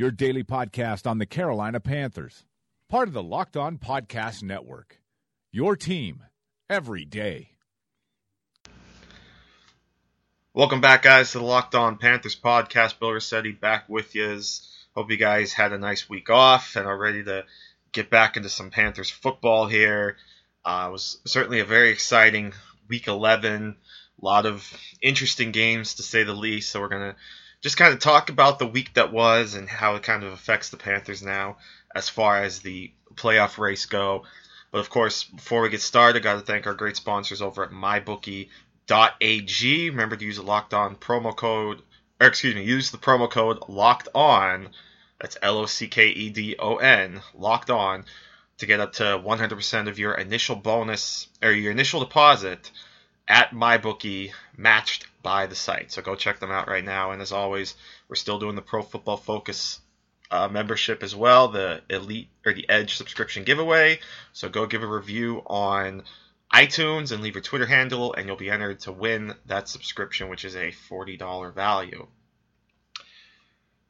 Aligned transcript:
your 0.00 0.10
daily 0.10 0.42
podcast 0.42 1.06
on 1.06 1.18
the 1.18 1.26
Carolina 1.26 1.78
Panthers, 1.78 2.46
part 2.88 3.06
of 3.06 3.12
the 3.12 3.22
Locked 3.22 3.54
On 3.58 3.76
Podcast 3.76 4.42
Network. 4.42 4.98
Your 5.52 5.76
team 5.76 6.22
every 6.70 7.04
day. 7.04 7.50
Welcome 10.54 10.80
back, 10.80 11.02
guys, 11.02 11.32
to 11.32 11.38
the 11.38 11.44
Locked 11.44 11.74
On 11.74 11.98
Panthers 11.98 12.34
podcast. 12.34 12.98
Bill 12.98 13.12
Rossetti 13.12 13.52
back 13.52 13.90
with 13.90 14.14
you. 14.14 14.40
Hope 14.94 15.10
you 15.10 15.18
guys 15.18 15.52
had 15.52 15.74
a 15.74 15.78
nice 15.78 16.08
week 16.08 16.30
off 16.30 16.76
and 16.76 16.86
are 16.86 16.96
ready 16.96 17.22
to 17.24 17.44
get 17.92 18.08
back 18.08 18.38
into 18.38 18.48
some 18.48 18.70
Panthers 18.70 19.10
football 19.10 19.66
here. 19.66 20.16
Uh, 20.64 20.86
it 20.88 20.92
was 20.92 21.18
certainly 21.26 21.60
a 21.60 21.66
very 21.66 21.90
exciting 21.90 22.54
week 22.88 23.06
11. 23.06 23.76
A 24.22 24.24
lot 24.24 24.46
of 24.46 24.66
interesting 25.02 25.52
games, 25.52 25.96
to 25.96 26.02
say 26.02 26.22
the 26.22 26.32
least. 26.32 26.70
So 26.70 26.80
we're 26.80 26.88
going 26.88 27.12
to 27.12 27.16
just 27.60 27.76
kind 27.76 27.92
of 27.92 28.00
talk 28.00 28.30
about 28.30 28.58
the 28.58 28.66
week 28.66 28.94
that 28.94 29.12
was 29.12 29.54
and 29.54 29.68
how 29.68 29.94
it 29.94 30.02
kind 30.02 30.22
of 30.22 30.32
affects 30.32 30.70
the 30.70 30.76
Panthers 30.76 31.22
now 31.22 31.56
as 31.94 32.08
far 32.08 32.42
as 32.42 32.60
the 32.60 32.92
playoff 33.14 33.58
race 33.58 33.86
go. 33.86 34.24
But 34.70 34.78
of 34.78 34.90
course, 34.90 35.24
before 35.24 35.62
we 35.62 35.68
get 35.68 35.82
started, 35.82 36.22
got 36.22 36.34
to 36.34 36.40
thank 36.40 36.66
our 36.66 36.74
great 36.74 36.96
sponsors 36.96 37.42
over 37.42 37.64
at 37.64 37.70
mybookie.ag. 37.70 39.90
Remember 39.90 40.16
to 40.16 40.24
use 40.24 40.36
the 40.36 40.42
locked 40.42 40.72
on 40.72 40.96
promo 40.96 41.36
code, 41.36 41.82
or 42.20 42.28
excuse 42.28 42.54
me, 42.54 42.62
use 42.62 42.90
the 42.90 42.98
promo 42.98 43.30
code 43.30 43.68
locked 43.68 44.08
on. 44.14 44.68
That's 45.20 45.36
L 45.42 45.58
O 45.58 45.66
C 45.66 45.88
K 45.88 46.08
E 46.08 46.30
D 46.30 46.56
O 46.58 46.76
N, 46.76 47.20
locked 47.34 47.68
on, 47.68 48.04
to 48.58 48.66
get 48.66 48.80
up 48.80 48.94
to 48.94 49.02
100% 49.02 49.88
of 49.88 49.98
your 49.98 50.14
initial 50.14 50.56
bonus 50.56 51.26
or 51.42 51.50
your 51.50 51.72
initial 51.72 52.00
deposit 52.00 52.70
at 53.30 53.52
MyBookie 53.52 54.32
matched 54.56 55.06
by 55.22 55.46
the 55.46 55.54
site. 55.54 55.92
So 55.92 56.02
go 56.02 56.16
check 56.16 56.40
them 56.40 56.50
out 56.50 56.68
right 56.68 56.84
now. 56.84 57.12
And 57.12 57.22
as 57.22 57.32
always, 57.32 57.74
we're 58.08 58.16
still 58.16 58.40
doing 58.40 58.56
the 58.56 58.62
Pro 58.62 58.82
Football 58.82 59.16
Focus 59.16 59.80
uh, 60.30 60.48
membership 60.48 61.02
as 61.02 61.14
well, 61.14 61.48
the 61.48 61.82
Elite 61.88 62.28
or 62.44 62.52
the 62.52 62.68
Edge 62.68 62.96
subscription 62.96 63.44
giveaway. 63.44 64.00
So 64.32 64.48
go 64.48 64.66
give 64.66 64.82
a 64.82 64.86
review 64.86 65.42
on 65.46 66.02
iTunes 66.52 67.12
and 67.12 67.22
leave 67.22 67.34
your 67.34 67.42
Twitter 67.42 67.66
handle, 67.66 68.12
and 68.12 68.26
you'll 68.26 68.36
be 68.36 68.50
entered 68.50 68.80
to 68.80 68.92
win 68.92 69.34
that 69.46 69.68
subscription, 69.68 70.28
which 70.28 70.44
is 70.44 70.56
a 70.56 70.72
$40 70.90 71.54
value. 71.54 72.08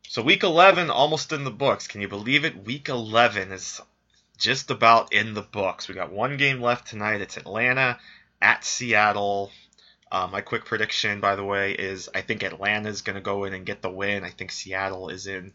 So, 0.08 0.22
week 0.22 0.42
11 0.42 0.90
almost 0.90 1.32
in 1.32 1.44
the 1.44 1.50
books. 1.50 1.86
Can 1.86 2.02
you 2.02 2.08
believe 2.08 2.44
it? 2.44 2.64
Week 2.64 2.88
11 2.88 3.52
is 3.52 3.80
just 4.36 4.70
about 4.70 5.12
in 5.12 5.34
the 5.34 5.42
books. 5.42 5.88
We 5.88 5.94
got 5.94 6.12
one 6.12 6.36
game 6.36 6.60
left 6.60 6.88
tonight. 6.88 7.20
It's 7.20 7.36
Atlanta 7.36 7.98
at 8.40 8.64
Seattle. 8.64 9.50
Uh, 10.12 10.28
my 10.30 10.40
quick 10.40 10.64
prediction, 10.64 11.20
by 11.20 11.36
the 11.36 11.44
way, 11.44 11.72
is 11.72 12.08
I 12.14 12.20
think 12.20 12.42
Atlanta 12.42 12.88
is 12.88 13.02
going 13.02 13.14
to 13.14 13.20
go 13.20 13.44
in 13.44 13.54
and 13.54 13.66
get 13.66 13.80
the 13.80 13.90
win. 13.90 14.24
I 14.24 14.30
think 14.30 14.50
Seattle 14.50 15.08
is 15.08 15.26
in 15.26 15.52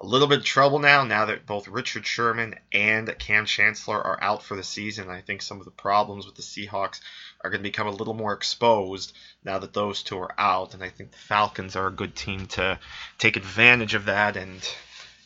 a 0.00 0.06
little 0.06 0.28
bit 0.28 0.38
of 0.38 0.44
trouble 0.44 0.78
now, 0.78 1.02
now 1.04 1.26
that 1.26 1.44
both 1.44 1.66
Richard 1.66 2.06
Sherman 2.06 2.54
and 2.72 3.12
Kam 3.18 3.46
Chancellor 3.46 4.00
are 4.00 4.22
out 4.22 4.42
for 4.42 4.56
the 4.56 4.62
season. 4.62 5.10
I 5.10 5.20
think 5.20 5.42
some 5.42 5.58
of 5.58 5.64
the 5.64 5.72
problems 5.72 6.24
with 6.24 6.36
the 6.36 6.42
Seahawks 6.42 7.00
are 7.42 7.50
going 7.50 7.60
to 7.60 7.68
become 7.68 7.88
a 7.88 7.92
little 7.92 8.14
more 8.14 8.32
exposed 8.32 9.12
now 9.44 9.58
that 9.58 9.74
those 9.74 10.02
two 10.02 10.18
are 10.18 10.34
out. 10.38 10.74
And 10.74 10.84
I 10.84 10.88
think 10.88 11.10
the 11.10 11.18
Falcons 11.18 11.74
are 11.74 11.88
a 11.88 11.92
good 11.92 12.14
team 12.14 12.46
to 12.46 12.78
take 13.18 13.36
advantage 13.36 13.94
of 13.94 14.04
that. 14.04 14.36
And, 14.36 14.60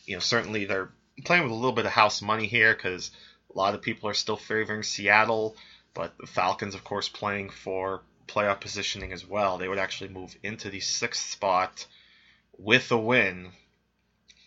you 0.05 0.15
know, 0.15 0.19
certainly 0.19 0.65
they're 0.65 0.89
playing 1.23 1.43
with 1.43 1.51
a 1.51 1.55
little 1.55 1.71
bit 1.71 1.85
of 1.85 1.91
house 1.91 2.21
money 2.21 2.47
here 2.47 2.73
because 2.73 3.11
a 3.53 3.57
lot 3.57 3.75
of 3.75 3.83
people 3.83 4.09
are 4.09 4.15
still 4.15 4.37
favoring 4.37 4.81
Seattle. 4.81 5.55
But 5.93 6.17
the 6.17 6.27
Falcons, 6.27 6.75
of 6.75 6.83
course, 6.83 7.07
playing 7.07 7.49
for 7.49 8.01
playoff 8.27 8.61
positioning 8.61 9.11
as 9.11 9.25
well. 9.25 9.57
They 9.57 9.67
would 9.67 9.77
actually 9.77 10.09
move 10.09 10.35
into 10.41 10.69
the 10.69 10.79
sixth 10.79 11.29
spot 11.29 11.85
with 12.57 12.91
a 12.91 12.97
win 12.97 13.51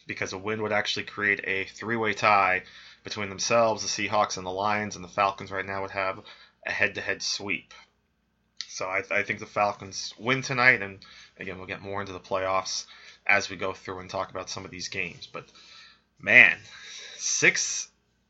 because 0.06 0.32
a 0.32 0.38
win 0.38 0.62
would 0.62 0.72
actually 0.72 1.04
create 1.04 1.40
a 1.44 1.64
three-way 1.64 2.14
tie 2.14 2.62
between 3.04 3.28
themselves, 3.28 3.82
the 3.82 4.08
Seahawks, 4.08 4.36
and 4.36 4.46
the 4.46 4.50
Lions, 4.50 4.96
and 4.96 5.04
the 5.04 5.08
Falcons 5.08 5.50
right 5.50 5.66
now 5.66 5.82
would 5.82 5.90
have 5.90 6.20
a 6.64 6.70
head-to-head 6.70 7.22
sweep. 7.22 7.72
So 8.68 8.86
I, 8.86 9.02
I 9.10 9.22
think 9.22 9.38
the 9.40 9.46
Falcons 9.46 10.14
win 10.18 10.42
tonight, 10.42 10.82
and 10.82 10.98
again 11.38 11.58
we'll 11.58 11.66
get 11.66 11.80
more 11.80 12.00
into 12.00 12.12
the 12.12 12.20
playoffs 12.20 12.86
as 13.26 13.48
we 13.48 13.56
go 13.56 13.72
through 13.72 14.00
and 14.00 14.10
talk 14.10 14.30
about 14.30 14.50
some 14.50 14.64
of 14.64 14.70
these 14.70 14.88
games. 14.88 15.26
But 15.26 15.46
man, 16.20 16.58
six 17.16 17.88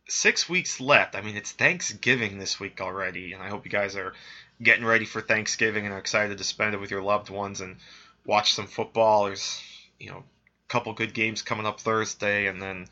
six 0.09 0.49
weeks 0.49 0.81
left. 0.81 1.17
I 1.17 1.21
mean, 1.21 1.37
it's 1.37 1.53
Thanksgiving 1.53 2.39
this 2.39 2.61
week 2.61 2.81
already, 2.81 3.33
and 3.33 3.43
I 3.43 3.49
hope 3.49 3.65
you 3.65 3.71
guys 3.71 3.97
are 3.97 4.15
getting 4.63 4.85
ready 4.85 5.05
for 5.05 5.21
Thanksgiving 5.21 5.85
and 5.85 5.95
are 5.95 5.99
excited 5.99 6.39
to 6.39 6.45
spend 6.45 6.75
it 6.75 6.81
with 6.81 6.91
your 6.91 7.03
loved 7.03 7.31
ones 7.31 7.61
and 7.61 7.77
watch 8.25 8.55
some 8.55 8.67
football. 8.67 9.27
There's 9.27 9.61
you 9.99 10.11
know 10.11 10.19
a 10.19 10.69
couple 10.69 10.93
good 10.93 11.15
games 11.15 11.43
coming 11.43 11.67
up 11.67 11.81
Thursday, 11.81 12.47
and 12.47 12.61
then 12.61 12.89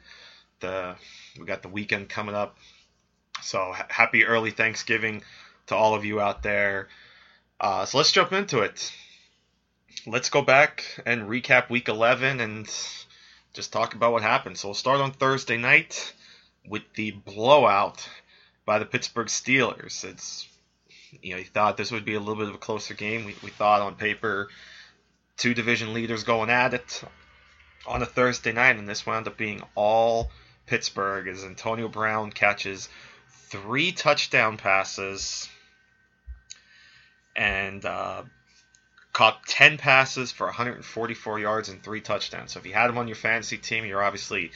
the 0.60 0.96
we 1.38 1.46
got 1.46 1.62
the 1.62 1.68
weekend 1.68 2.08
coming 2.08 2.34
up. 2.34 2.56
So 3.42 3.74
happy 3.88 4.24
early 4.24 4.50
Thanksgiving 4.50 5.22
to 5.66 5.74
all 5.74 5.94
of 5.94 6.04
you 6.04 6.20
out 6.20 6.42
there. 6.42 6.88
Uh, 7.60 7.84
so 7.84 7.98
let's 7.98 8.12
jump 8.12 8.32
into 8.32 8.60
it. 8.60 8.92
Let's 10.06 10.28
go 10.28 10.42
back 10.42 10.84
and 11.06 11.28
recap 11.28 11.70
Week 11.70 11.88
11 11.88 12.40
and 12.40 12.66
just 13.52 13.72
talk 13.72 13.94
about 13.94 14.12
what 14.12 14.22
happened. 14.22 14.58
So 14.58 14.68
we'll 14.68 14.74
start 14.74 15.00
on 15.00 15.12
Thursday 15.12 15.56
night 15.56 16.12
with 16.68 16.82
the 16.94 17.10
blowout 17.10 18.08
by 18.64 18.78
the 18.78 18.86
Pittsburgh 18.86 19.28
Steelers. 19.28 20.04
It's 20.04 20.48
you 21.22 21.32
know, 21.32 21.38
you 21.38 21.44
thought 21.44 21.76
this 21.76 21.92
would 21.92 22.04
be 22.04 22.14
a 22.14 22.20
little 22.20 22.36
bit 22.36 22.48
of 22.48 22.54
a 22.54 22.58
closer 22.58 22.94
game. 22.94 23.24
We, 23.24 23.36
we 23.42 23.50
thought 23.50 23.82
on 23.82 23.94
paper 23.94 24.48
two 25.36 25.54
division 25.54 25.94
leaders 25.94 26.24
going 26.24 26.50
at 26.50 26.74
it 26.74 27.02
on 27.86 28.02
a 28.02 28.06
Thursday 28.06 28.52
night, 28.52 28.76
and 28.76 28.88
this 28.88 29.06
wound 29.06 29.28
up 29.28 29.36
being 29.36 29.62
all 29.74 30.30
Pittsburgh 30.66 31.28
as 31.28 31.44
Antonio 31.44 31.88
Brown 31.88 32.30
catches 32.30 32.88
three 33.28 33.92
touchdown 33.92 34.56
passes 34.56 35.48
and 37.36 37.84
uh, 37.84 38.22
caught 39.12 39.46
10 39.46 39.76
passes 39.76 40.32
for 40.32 40.46
144 40.46 41.38
yards 41.38 41.68
and 41.68 41.82
three 41.82 42.00
touchdowns. 42.00 42.52
So 42.52 42.60
if 42.60 42.66
you 42.66 42.72
had 42.72 42.90
him 42.90 42.98
on 42.98 43.08
your 43.08 43.16
fantasy 43.16 43.58
team, 43.58 43.84
you're 43.84 44.02
obviously 44.02 44.50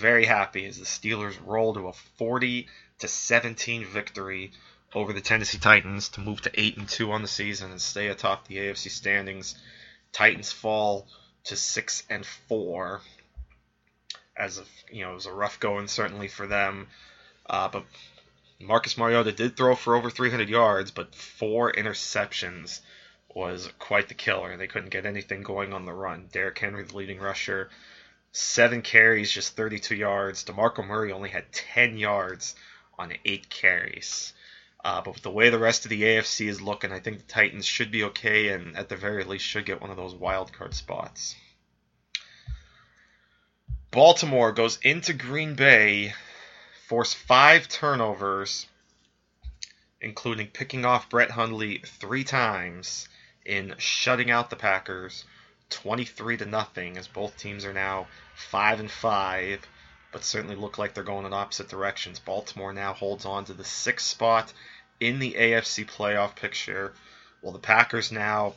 very 0.00 0.24
happy 0.26 0.66
as 0.66 0.78
the 0.78 0.84
Steelers 0.84 1.36
roll 1.44 1.74
to 1.74 1.88
a 1.88 1.92
40 1.92 2.68
to 2.98 3.08
17 3.08 3.86
victory 3.86 4.52
over 4.94 5.12
the 5.12 5.20
Tennessee 5.20 5.58
Titans 5.58 6.08
to 6.10 6.20
move 6.20 6.40
to 6.42 6.60
8 6.60 6.76
and 6.76 6.88
2 6.88 7.10
on 7.12 7.22
the 7.22 7.28
season 7.28 7.70
and 7.70 7.80
stay 7.80 8.08
atop 8.08 8.46
the 8.46 8.56
AFC 8.56 8.90
standings. 8.90 9.56
Titans 10.12 10.52
fall 10.52 11.08
to 11.44 11.56
six 11.56 12.04
and 12.08 12.24
four. 12.24 13.00
As 14.36 14.58
of 14.58 14.68
you 14.90 15.04
know, 15.04 15.12
it 15.12 15.14
was 15.14 15.26
a 15.26 15.32
rough 15.32 15.60
going 15.60 15.88
certainly 15.88 16.28
for 16.28 16.46
them. 16.46 16.88
Uh, 17.46 17.68
but 17.68 17.84
Marcus 18.60 18.96
Mariota 18.96 19.32
did 19.32 19.56
throw 19.56 19.74
for 19.74 19.94
over 19.94 20.10
300 20.10 20.48
yards, 20.48 20.90
but 20.90 21.14
four 21.14 21.72
interceptions 21.72 22.80
was 23.34 23.68
quite 23.78 24.08
the 24.08 24.14
killer. 24.14 24.56
They 24.56 24.66
couldn't 24.66 24.90
get 24.90 25.06
anything 25.06 25.42
going 25.42 25.72
on 25.72 25.84
the 25.84 25.92
run. 25.92 26.28
Derrick 26.32 26.58
Henry, 26.58 26.84
the 26.84 26.96
leading 26.96 27.18
rusher, 27.18 27.68
seven 28.34 28.82
carries, 28.82 29.30
just 29.30 29.54
32 29.56 29.94
yards. 29.94 30.44
DeMarco 30.44 30.84
Murray 30.84 31.12
only 31.12 31.30
had 31.30 31.50
10 31.52 31.96
yards 31.96 32.56
on 32.98 33.12
eight 33.24 33.48
carries. 33.48 34.34
Uh, 34.84 35.00
but 35.00 35.14
with 35.14 35.22
the 35.22 35.30
way 35.30 35.48
the 35.48 35.58
rest 35.58 35.86
of 35.86 35.88
the 35.88 36.02
AFC 36.02 36.48
is 36.48 36.60
looking, 36.60 36.92
I 36.92 36.98
think 36.98 37.18
the 37.18 37.32
Titans 37.32 37.64
should 37.64 37.90
be 37.90 38.04
okay 38.04 38.48
and 38.48 38.76
at 38.76 38.88
the 38.88 38.96
very 38.96 39.24
least 39.24 39.46
should 39.46 39.64
get 39.64 39.80
one 39.80 39.90
of 39.90 39.96
those 39.96 40.14
wild 40.14 40.52
card 40.52 40.74
spots. 40.74 41.36
Baltimore 43.92 44.50
goes 44.50 44.78
into 44.82 45.14
Green 45.14 45.54
Bay, 45.54 46.12
force 46.88 47.14
five 47.14 47.68
turnovers, 47.68 48.66
including 50.00 50.48
picking 50.48 50.84
off 50.84 51.08
Brett 51.08 51.30
Hundley 51.30 51.82
three 51.86 52.24
times 52.24 53.08
in 53.46 53.76
shutting 53.78 54.30
out 54.32 54.50
the 54.50 54.56
Packers 54.56 55.24
23 55.70 56.38
to 56.38 56.46
nothing 56.46 56.96
as 56.96 57.08
both 57.08 57.36
teams 57.36 57.64
are 57.64 57.72
now 57.72 58.06
5 58.34 58.80
and 58.80 58.90
5 58.90 59.66
but 60.14 60.22
certainly 60.22 60.54
look 60.54 60.78
like 60.78 60.94
they're 60.94 61.02
going 61.02 61.26
in 61.26 61.32
opposite 61.32 61.68
directions. 61.68 62.20
Baltimore 62.20 62.72
now 62.72 62.92
holds 62.92 63.24
on 63.24 63.46
to 63.46 63.52
the 63.52 63.64
sixth 63.64 64.06
spot 64.06 64.52
in 65.00 65.18
the 65.18 65.32
AFC 65.32 65.84
playoff 65.84 66.36
picture, 66.36 66.92
while 67.40 67.52
the 67.52 67.58
Packers 67.58 68.12
now 68.12 68.54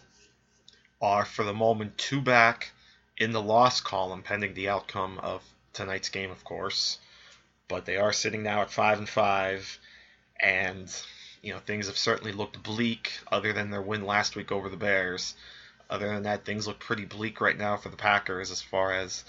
are, 1.01 1.25
for 1.25 1.43
the 1.43 1.55
moment, 1.55 1.97
two 1.97 2.21
back 2.21 2.71
in 3.17 3.31
the 3.31 3.41
loss 3.41 3.81
column, 3.81 4.21
pending 4.21 4.53
the 4.53 4.69
outcome 4.69 5.17
of 5.17 5.41
tonight's 5.73 6.09
game, 6.09 6.29
of 6.29 6.43
course. 6.43 6.99
but 7.67 7.85
they 7.85 7.97
are 7.97 8.13
sitting 8.13 8.43
now 8.43 8.61
at 8.61 8.69
five 8.69 8.99
and 8.99 9.09
five, 9.09 9.79
and 10.39 10.95
you 11.41 11.51
know 11.51 11.59
things 11.59 11.87
have 11.87 11.97
certainly 11.97 12.33
looked 12.33 12.61
bleak. 12.61 13.11
Other 13.31 13.51
than 13.51 13.71
their 13.71 13.81
win 13.81 14.05
last 14.05 14.35
week 14.35 14.51
over 14.51 14.69
the 14.69 14.77
Bears, 14.77 15.33
other 15.89 16.07
than 16.07 16.23
that, 16.23 16.45
things 16.45 16.67
look 16.67 16.79
pretty 16.79 17.05
bleak 17.05 17.41
right 17.41 17.57
now 17.57 17.77
for 17.77 17.89
the 17.89 17.97
Packers 17.97 18.51
as 18.51 18.61
far 18.61 18.91
as 18.91 19.23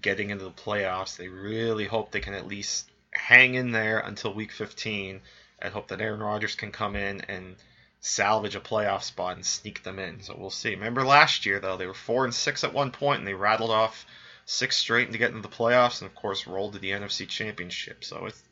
getting 0.00 0.30
into 0.30 0.44
the 0.44 0.50
playoffs. 0.50 1.16
They 1.16 1.28
really 1.28 1.86
hope 1.86 2.10
they 2.10 2.20
can 2.20 2.34
at 2.34 2.46
least 2.46 2.90
hang 3.12 3.54
in 3.54 3.72
there 3.72 3.98
until 3.98 4.32
week 4.32 4.52
15 4.52 5.20
and 5.60 5.72
hope 5.72 5.88
that 5.88 6.00
Aaron 6.00 6.20
Rodgers 6.20 6.54
can 6.54 6.72
come 6.72 6.96
in 6.96 7.20
and 7.22 7.56
salvage 8.00 8.54
a 8.54 8.60
playoff 8.60 9.02
spot 9.02 9.36
and 9.36 9.44
sneak 9.44 9.82
them 9.82 9.98
in. 9.98 10.22
So 10.22 10.36
we'll 10.38 10.50
see. 10.50 10.70
Remember 10.70 11.04
last 11.04 11.46
year 11.46 11.58
though, 11.60 11.76
they 11.76 11.86
were 11.86 11.94
4 11.94 12.26
and 12.26 12.34
6 12.34 12.64
at 12.64 12.72
one 12.72 12.92
point 12.92 13.18
and 13.18 13.28
they 13.28 13.34
rattled 13.34 13.70
off 13.70 14.06
six 14.44 14.78
straight 14.78 15.12
to 15.12 15.18
get 15.18 15.30
into 15.30 15.42
the 15.42 15.54
playoffs 15.54 16.00
and 16.00 16.08
of 16.08 16.14
course 16.14 16.46
rolled 16.46 16.72
to 16.72 16.78
the 16.78 16.92
NFC 16.92 17.28
Championship. 17.28 18.02
So 18.02 18.26
it's 18.26 18.42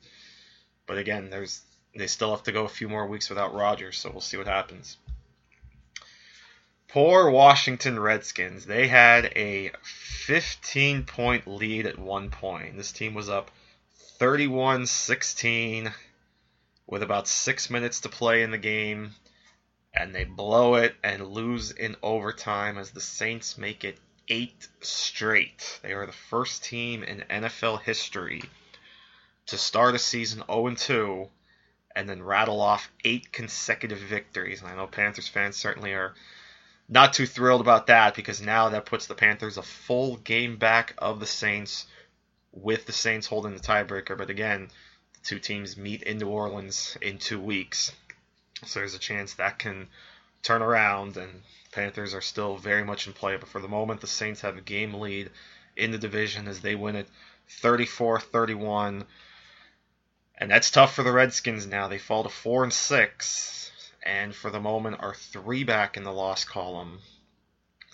but 0.86 0.98
again, 0.98 1.30
there's 1.30 1.62
they 1.96 2.06
still 2.06 2.30
have 2.30 2.44
to 2.44 2.52
go 2.52 2.64
a 2.64 2.68
few 2.68 2.88
more 2.88 3.06
weeks 3.06 3.28
without 3.28 3.54
Rodgers, 3.54 3.98
so 3.98 4.10
we'll 4.10 4.20
see 4.20 4.36
what 4.36 4.46
happens. 4.46 4.98
Poor 6.88 7.28
Washington 7.30 7.98
Redskins. 7.98 8.64
They 8.64 8.88
had 8.88 9.32
a 9.36 9.72
15 9.82 11.04
point 11.04 11.46
lead 11.46 11.84
at 11.86 11.98
one 11.98 12.30
point. 12.30 12.76
This 12.76 12.92
team 12.92 13.12
was 13.14 13.28
up 13.28 13.50
31 14.18 14.86
16 14.86 15.92
with 16.86 17.02
about 17.02 17.26
six 17.26 17.68
minutes 17.68 18.00
to 18.02 18.08
play 18.08 18.42
in 18.42 18.50
the 18.50 18.58
game, 18.58 19.14
and 19.92 20.14
they 20.14 20.24
blow 20.24 20.76
it 20.76 20.94
and 21.02 21.26
lose 21.26 21.72
in 21.72 21.96
overtime 22.02 22.78
as 22.78 22.92
the 22.92 23.00
Saints 23.00 23.58
make 23.58 23.84
it 23.84 23.98
eight 24.28 24.68
straight. 24.80 25.80
They 25.82 25.92
are 25.92 26.06
the 26.06 26.12
first 26.12 26.64
team 26.64 27.02
in 27.02 27.24
NFL 27.28 27.82
history 27.82 28.42
to 29.46 29.58
start 29.58 29.94
a 29.94 29.98
season 29.98 30.42
0 30.46 30.74
2 30.74 31.28
and 31.94 32.08
then 32.08 32.22
rattle 32.22 32.60
off 32.60 32.90
eight 33.04 33.32
consecutive 33.32 33.98
victories. 33.98 34.60
And 34.60 34.70
I 34.70 34.76
know 34.76 34.86
Panthers 34.86 35.28
fans 35.28 35.56
certainly 35.56 35.92
are 35.92 36.14
not 36.88 37.12
too 37.12 37.26
thrilled 37.26 37.60
about 37.60 37.88
that 37.88 38.14
because 38.14 38.40
now 38.40 38.68
that 38.68 38.86
puts 38.86 39.06
the 39.06 39.14
Panthers 39.14 39.56
a 39.56 39.62
full 39.62 40.16
game 40.16 40.56
back 40.56 40.94
of 40.98 41.18
the 41.20 41.26
Saints 41.26 41.86
with 42.52 42.86
the 42.86 42.92
Saints 42.92 43.26
holding 43.26 43.54
the 43.54 43.60
tiebreaker. 43.60 44.16
But 44.16 44.30
again, 44.30 44.68
the 45.14 45.20
two 45.24 45.38
teams 45.38 45.76
meet 45.76 46.02
in 46.02 46.18
New 46.18 46.28
Orleans 46.28 46.96
in 47.02 47.18
two 47.18 47.40
weeks. 47.40 47.92
So 48.64 48.78
there's 48.78 48.94
a 48.94 49.00
chance 49.00 49.34
that 49.34 49.58
can 49.58 49.88
turn 50.42 50.62
around 50.62 51.16
and 51.16 51.42
Panthers 51.72 52.14
are 52.14 52.22
still 52.22 52.56
very 52.56 52.84
much 52.84 53.06
in 53.06 53.12
play. 53.12 53.36
But 53.36 53.48
for 53.48 53.60
the 53.60 53.68
moment, 53.68 54.00
the 54.00 54.06
Saints 54.06 54.40
have 54.42 54.56
a 54.56 54.62
game 54.62 54.94
lead 54.94 55.30
in 55.76 55.90
the 55.90 55.98
division 55.98 56.46
as 56.48 56.60
they 56.60 56.74
win 56.74 56.96
it 56.96 57.08
34 57.48 58.20
31. 58.20 59.04
And 60.38 60.50
that's 60.50 60.70
tough 60.70 60.94
for 60.94 61.02
the 61.02 61.12
Redskins 61.12 61.66
now. 61.66 61.88
They 61.88 61.98
fall 61.98 62.22
to 62.22 62.28
4 62.28 62.64
and 62.64 62.72
6 62.72 63.72
and 64.06 64.34
for 64.34 64.50
the 64.50 64.60
moment 64.60 64.96
are 65.00 65.14
three 65.14 65.64
back 65.64 65.96
in 65.96 66.04
the 66.04 66.12
loss 66.12 66.44
column. 66.44 67.00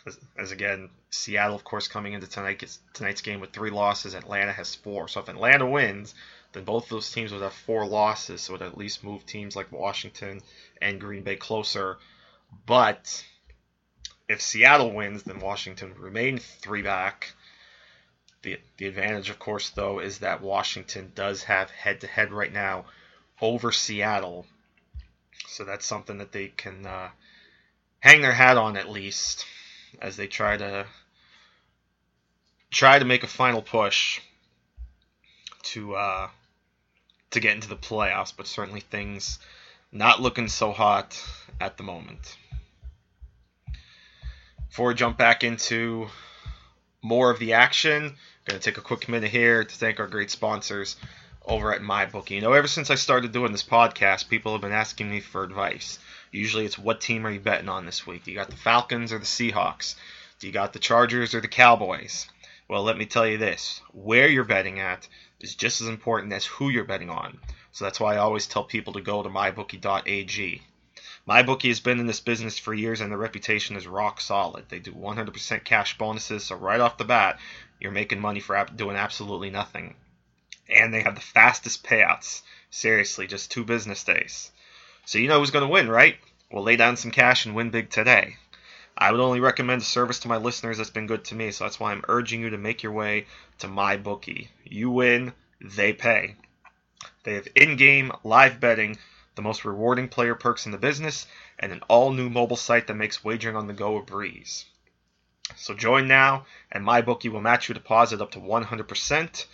As, 0.06 0.18
as, 0.38 0.50
again, 0.50 0.90
Seattle, 1.10 1.56
of 1.56 1.64
course, 1.64 1.88
coming 1.88 2.12
into 2.12 2.26
tonight 2.26 2.58
gets, 2.58 2.80
tonight's 2.92 3.22
game 3.22 3.40
with 3.40 3.52
three 3.52 3.70
losses. 3.70 4.14
Atlanta 4.14 4.52
has 4.52 4.74
four. 4.74 5.08
So 5.08 5.20
if 5.20 5.28
Atlanta 5.28 5.66
wins, 5.66 6.14
then 6.52 6.64
both 6.64 6.88
those 6.88 7.10
teams 7.10 7.32
would 7.32 7.42
have 7.42 7.52
four 7.52 7.86
losses. 7.86 8.42
So 8.42 8.54
it 8.54 8.60
would 8.60 8.66
at 8.66 8.76
least 8.76 9.04
move 9.04 9.24
teams 9.24 9.56
like 9.56 9.72
Washington 9.72 10.42
and 10.80 11.00
Green 11.00 11.22
Bay 11.22 11.36
closer. 11.36 11.98
But 12.66 13.24
if 14.28 14.42
Seattle 14.42 14.92
wins, 14.92 15.22
then 15.22 15.38
Washington 15.38 15.90
would 15.90 15.98
remain 15.98 16.38
three 16.38 16.82
back. 16.82 17.32
The, 18.42 18.58
the 18.76 18.86
advantage, 18.86 19.30
of 19.30 19.38
course, 19.38 19.70
though, 19.70 20.00
is 20.00 20.18
that 20.18 20.42
Washington 20.42 21.12
does 21.14 21.44
have 21.44 21.70
head 21.70 22.00
to 22.00 22.06
head 22.06 22.32
right 22.32 22.52
now 22.52 22.86
over 23.40 23.72
Seattle 23.72 24.46
so 25.46 25.64
that's 25.64 25.86
something 25.86 26.18
that 26.18 26.32
they 26.32 26.48
can 26.48 26.86
uh, 26.86 27.08
hang 28.00 28.22
their 28.22 28.32
hat 28.32 28.56
on 28.56 28.76
at 28.76 28.88
least 28.88 29.46
as 30.00 30.16
they 30.16 30.26
try 30.26 30.56
to 30.56 30.86
try 32.70 32.98
to 32.98 33.04
make 33.04 33.22
a 33.22 33.28
final 33.28 33.62
push 33.62 34.20
to 35.62 35.94
uh, 35.94 36.28
to 37.30 37.40
get 37.40 37.54
into 37.54 37.68
the 37.68 37.76
playoffs. 37.76 38.32
But 38.36 38.46
certainly 38.46 38.80
things 38.80 39.38
not 39.92 40.20
looking 40.20 40.48
so 40.48 40.72
hot 40.72 41.22
at 41.60 41.76
the 41.76 41.82
moment. 41.82 42.36
Before 44.68 44.88
we 44.88 44.94
jump 44.94 45.18
back 45.18 45.44
into 45.44 46.08
more 47.02 47.30
of 47.30 47.38
the 47.38 47.52
action, 47.52 48.02
I'm 48.02 48.14
going 48.46 48.60
to 48.60 48.64
take 48.64 48.78
a 48.78 48.82
quick 48.82 49.08
minute 49.08 49.30
here 49.30 49.64
to 49.64 49.74
thank 49.74 50.00
our 50.00 50.06
great 50.06 50.30
sponsors 50.30 50.96
over 51.44 51.74
at 51.74 51.82
MyBookie. 51.82 52.30
You 52.30 52.40
know, 52.40 52.52
ever 52.52 52.68
since 52.68 52.90
I 52.90 52.94
started 52.94 53.32
doing 53.32 53.52
this 53.52 53.64
podcast, 53.64 54.28
people 54.28 54.52
have 54.52 54.60
been 54.60 54.72
asking 54.72 55.10
me 55.10 55.20
for 55.20 55.42
advice. 55.42 55.98
Usually 56.30 56.64
it's 56.64 56.78
what 56.78 57.00
team 57.00 57.26
are 57.26 57.30
you 57.30 57.40
betting 57.40 57.68
on 57.68 57.84
this 57.84 58.06
week? 58.06 58.26
You 58.26 58.34
got 58.34 58.50
the 58.50 58.56
Falcons 58.56 59.12
or 59.12 59.18
the 59.18 59.24
Seahawks? 59.24 59.96
Do 60.38 60.46
you 60.46 60.52
got 60.52 60.72
the 60.72 60.78
Chargers 60.78 61.34
or 61.34 61.40
the 61.40 61.48
Cowboys? 61.48 62.26
Well, 62.68 62.84
let 62.84 62.96
me 62.96 63.06
tell 63.06 63.26
you 63.26 63.38
this 63.38 63.80
where 63.92 64.28
you're 64.28 64.44
betting 64.44 64.78
at 64.78 65.08
is 65.40 65.54
just 65.54 65.80
as 65.80 65.88
important 65.88 66.32
as 66.32 66.46
who 66.46 66.70
you're 66.70 66.84
betting 66.84 67.10
on. 67.10 67.38
So 67.72 67.84
that's 67.84 68.00
why 68.00 68.14
I 68.14 68.18
always 68.18 68.46
tell 68.46 68.64
people 68.64 68.92
to 68.94 69.00
go 69.00 69.22
to 69.22 69.28
mybookie.ag. 69.28 70.62
MyBookie 71.28 71.68
has 71.68 71.80
been 71.80 72.00
in 72.00 72.06
this 72.06 72.20
business 72.20 72.58
for 72.58 72.74
years 72.74 73.00
and 73.00 73.10
their 73.10 73.18
reputation 73.18 73.76
is 73.76 73.86
rock 73.86 74.20
solid. 74.20 74.68
They 74.68 74.78
do 74.78 74.92
100% 74.92 75.64
cash 75.64 75.98
bonuses, 75.98 76.44
so 76.44 76.56
right 76.56 76.80
off 76.80 76.98
the 76.98 77.04
bat, 77.04 77.38
you're 77.80 77.92
making 77.92 78.20
money 78.20 78.40
for 78.40 78.64
doing 78.74 78.96
absolutely 78.96 79.50
nothing 79.50 79.94
and 80.68 80.92
they 80.92 81.02
have 81.02 81.14
the 81.14 81.20
fastest 81.20 81.84
payouts. 81.84 82.42
Seriously, 82.70 83.26
just 83.26 83.50
two 83.50 83.64
business 83.64 84.04
days. 84.04 84.50
So 85.04 85.18
you 85.18 85.28
know 85.28 85.40
who's 85.40 85.50
going 85.50 85.64
to 85.66 85.72
win, 85.72 85.88
right? 85.88 86.16
We'll 86.50 86.62
lay 86.62 86.76
down 86.76 86.96
some 86.96 87.10
cash 87.10 87.44
and 87.44 87.54
win 87.54 87.70
big 87.70 87.90
today. 87.90 88.36
I 88.96 89.10
would 89.10 89.20
only 89.20 89.40
recommend 89.40 89.82
a 89.82 89.84
service 89.84 90.20
to 90.20 90.28
my 90.28 90.36
listeners 90.36 90.78
that's 90.78 90.90
been 90.90 91.06
good 91.06 91.24
to 91.26 91.34
me, 91.34 91.50
so 91.50 91.64
that's 91.64 91.80
why 91.80 91.92
I'm 91.92 92.04
urging 92.08 92.40
you 92.40 92.50
to 92.50 92.58
make 92.58 92.82
your 92.82 92.92
way 92.92 93.26
to 93.58 93.68
my 93.68 93.96
bookie. 93.96 94.50
You 94.64 94.90
win, 94.90 95.32
they 95.60 95.92
pay. 95.92 96.36
They 97.24 97.34
have 97.34 97.48
in-game 97.54 98.12
live 98.22 98.60
betting, 98.60 98.98
the 99.34 99.42
most 99.42 99.64
rewarding 99.64 100.08
player 100.08 100.34
perks 100.34 100.66
in 100.66 100.72
the 100.72 100.78
business, 100.78 101.26
and 101.58 101.72
an 101.72 101.80
all-new 101.88 102.28
mobile 102.28 102.56
site 102.56 102.86
that 102.86 102.94
makes 102.94 103.24
wagering 103.24 103.56
on 103.56 103.66
the 103.66 103.72
go 103.72 103.96
a 103.96 104.02
breeze. 104.02 104.66
So 105.56 105.74
join 105.74 106.06
now, 106.06 106.46
and 106.70 106.84
my 106.84 107.00
bookie 107.00 107.28
will 107.28 107.40
match 107.40 107.68
your 107.68 107.74
deposit 107.74 108.20
up 108.20 108.30
to 108.32 108.40
100%. 108.40 109.46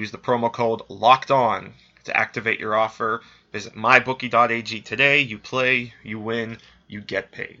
Use 0.00 0.12
the 0.12 0.16
promo 0.16 0.50
code 0.50 0.80
LOCKED 0.88 1.30
ON 1.30 1.74
to 2.04 2.16
activate 2.16 2.58
your 2.58 2.74
offer. 2.74 3.20
Visit 3.52 3.74
mybookie.ag 3.74 4.80
today. 4.80 5.18
You 5.18 5.38
play, 5.38 5.92
you 6.02 6.18
win, 6.18 6.56
you 6.88 7.02
get 7.02 7.30
paid. 7.30 7.60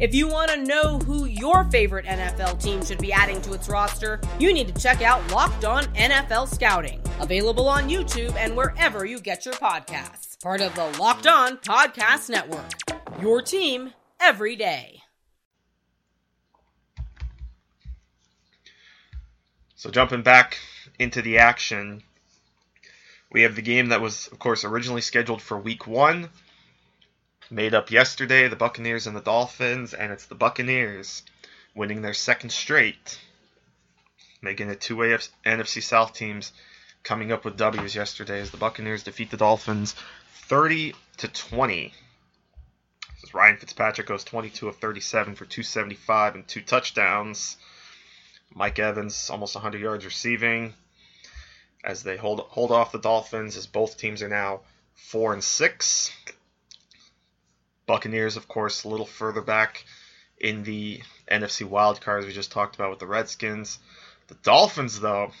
If 0.00 0.12
you 0.12 0.26
want 0.26 0.50
to 0.50 0.56
know 0.56 0.98
who 0.98 1.26
your 1.26 1.62
favorite 1.70 2.04
NFL 2.04 2.60
team 2.60 2.84
should 2.84 2.98
be 2.98 3.12
adding 3.12 3.40
to 3.42 3.52
its 3.52 3.68
roster, 3.68 4.20
you 4.40 4.52
need 4.52 4.66
to 4.74 4.82
check 4.82 5.02
out 5.02 5.30
Locked 5.30 5.64
On 5.64 5.84
NFL 5.94 6.52
Scouting, 6.52 7.00
available 7.20 7.68
on 7.68 7.88
YouTube 7.88 8.34
and 8.34 8.56
wherever 8.56 9.04
you 9.04 9.20
get 9.20 9.44
your 9.44 9.54
podcasts. 9.54 10.42
Part 10.42 10.60
of 10.60 10.74
the 10.74 10.86
Locked 10.98 11.28
On 11.28 11.58
Podcast 11.58 12.28
Network. 12.28 12.72
Your 13.20 13.40
team 13.40 13.92
every 14.18 14.56
day. 14.56 15.00
So 19.76 19.90
jumping 19.90 20.22
back 20.22 20.58
into 20.98 21.22
the 21.22 21.38
action, 21.38 22.02
we 23.30 23.42
have 23.42 23.54
the 23.54 23.62
game 23.62 23.90
that 23.90 24.00
was, 24.00 24.26
of 24.32 24.40
course, 24.40 24.64
originally 24.64 25.02
scheduled 25.02 25.40
for 25.40 25.56
Week 25.56 25.86
One, 25.86 26.30
made 27.50 27.74
up 27.74 27.90
yesterday, 27.90 28.48
the 28.48 28.56
Buccaneers 28.56 29.06
and 29.06 29.16
the 29.16 29.20
Dolphins, 29.20 29.94
and 29.94 30.12
it's 30.12 30.26
the 30.26 30.34
Buccaneers 30.34 31.22
winning 31.74 32.02
their 32.02 32.14
second 32.14 32.50
straight, 32.50 33.18
making 34.42 34.70
it 34.70 34.80
two 34.80 34.96
AFC, 34.96 35.30
NFC 35.44 35.82
South 35.82 36.14
teams 36.14 36.52
coming 37.02 37.32
up 37.32 37.44
with 37.44 37.56
W's 37.56 37.94
yesterday 37.94 38.40
as 38.40 38.50
the 38.50 38.56
Buccaneers 38.56 39.02
defeat 39.02 39.30
the 39.30 39.36
Dolphins 39.36 39.94
30 40.48 40.94
to 41.18 41.28
20. 41.28 41.92
As 43.22 43.34
Ryan 43.34 43.56
Fitzpatrick 43.56 44.06
goes 44.06 44.24
22 44.24 44.68
of 44.68 44.76
37 44.76 45.34
for 45.34 45.44
275 45.44 46.34
and 46.34 46.48
two 46.48 46.62
touchdowns. 46.62 47.56
Mike 48.54 48.78
Evans 48.78 49.30
almost 49.30 49.54
100 49.54 49.80
yards 49.80 50.04
receiving 50.04 50.74
as 51.82 52.02
they 52.02 52.16
hold 52.16 52.40
hold 52.40 52.72
off 52.72 52.92
the 52.92 52.98
Dolphins 52.98 53.56
as 53.56 53.66
both 53.66 53.98
teams 53.98 54.22
are 54.22 54.28
now 54.28 54.60
4 54.94 55.34
and 55.34 55.44
6. 55.44 56.12
Buccaneers, 57.86 58.36
of 58.36 58.48
course, 58.48 58.84
a 58.84 58.88
little 58.88 59.06
further 59.06 59.42
back 59.42 59.84
in 60.38 60.62
the 60.62 61.00
NFC 61.30 61.64
wild 61.66 62.00
cards 62.00 62.26
we 62.26 62.32
just 62.32 62.52
talked 62.52 62.74
about 62.74 62.90
with 62.90 62.98
the 62.98 63.06
Redskins. 63.06 63.78
The 64.28 64.34
Dolphins, 64.36 65.00
though, 65.00 65.32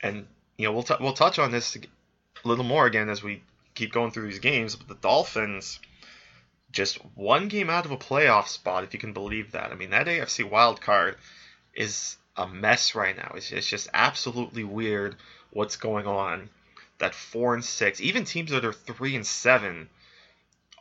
and 0.00 0.26
you 0.56 0.66
know 0.66 0.72
we'll 0.72 0.82
t- 0.82 0.94
we'll 1.00 1.12
touch 1.12 1.38
on 1.38 1.50
this 1.50 1.76
a 1.76 2.48
little 2.48 2.64
more 2.64 2.86
again 2.86 3.08
as 3.08 3.22
we 3.22 3.42
keep 3.74 3.92
going 3.92 4.10
through 4.10 4.26
these 4.26 4.38
games. 4.38 4.76
But 4.76 4.88
the 4.88 4.94
Dolphins, 4.94 5.78
just 6.72 6.96
one 7.14 7.48
game 7.48 7.70
out 7.70 7.84
of 7.84 7.90
a 7.90 7.96
playoff 7.96 8.48
spot, 8.48 8.84
if 8.84 8.94
you 8.94 9.00
can 9.00 9.12
believe 9.12 9.52
that. 9.52 9.70
I 9.70 9.74
mean, 9.74 9.90
that 9.90 10.06
AFC 10.06 10.48
wild 10.48 10.80
card 10.80 11.16
is 11.74 12.16
a 12.36 12.46
mess 12.46 12.94
right 12.94 13.16
now. 13.16 13.32
It's, 13.36 13.52
it's 13.52 13.68
just 13.68 13.88
absolutely 13.92 14.64
weird 14.64 15.16
what's 15.50 15.76
going 15.76 16.06
on. 16.06 16.48
That 16.98 17.14
four 17.14 17.54
and 17.54 17.64
six, 17.64 18.00
even 18.00 18.24
teams 18.24 18.50
that 18.50 18.64
are 18.64 18.72
three 18.72 19.16
and 19.16 19.26
seven, 19.26 19.88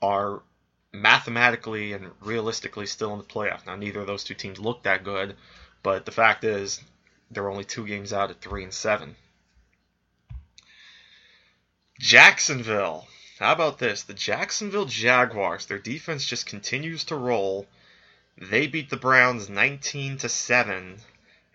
are 0.01 0.41
mathematically 0.91 1.93
and 1.93 2.11
realistically 2.21 2.85
still 2.85 3.13
in 3.13 3.19
the 3.19 3.25
playoff. 3.25 3.65
Now, 3.65 3.75
neither 3.75 4.01
of 4.01 4.07
those 4.07 4.23
two 4.23 4.33
teams 4.33 4.59
look 4.59 4.83
that 4.83 5.03
good, 5.03 5.35
but 5.83 6.05
the 6.05 6.11
fact 6.11 6.43
is 6.43 6.81
they're 7.31 7.49
only 7.49 7.63
two 7.63 7.85
games 7.85 8.11
out 8.11 8.31
at 8.31 8.41
three 8.41 8.63
and 8.63 8.73
seven. 8.73 9.15
Jacksonville. 11.99 13.07
How 13.39 13.53
about 13.53 13.77
this? 13.77 14.03
The 14.03 14.13
Jacksonville 14.13 14.85
Jaguars, 14.85 15.65
their 15.65 15.79
defense 15.79 16.25
just 16.25 16.45
continues 16.45 17.03
to 17.05 17.15
roll. 17.15 17.67
They 18.37 18.67
beat 18.67 18.89
the 18.89 18.97
Browns 18.97 19.49
19 19.49 20.17
to 20.19 20.29
7 20.29 20.99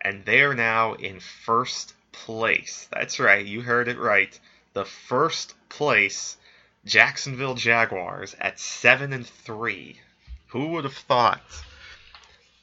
and 0.00 0.24
they 0.26 0.42
are 0.42 0.54
now 0.54 0.92
in 0.94 1.18
first 1.18 1.94
place. 2.12 2.86
That's 2.92 3.18
right, 3.18 3.44
you 3.44 3.62
heard 3.62 3.88
it 3.88 3.98
right. 3.98 4.38
The 4.74 4.84
first 4.84 5.54
place 5.70 6.36
Jacksonville 6.84 7.54
Jaguars 7.54 8.36
at 8.38 8.60
7 8.60 9.12
and 9.12 9.26
3. 9.26 10.00
Who 10.48 10.68
would 10.68 10.84
have 10.84 10.94
thought 10.94 11.40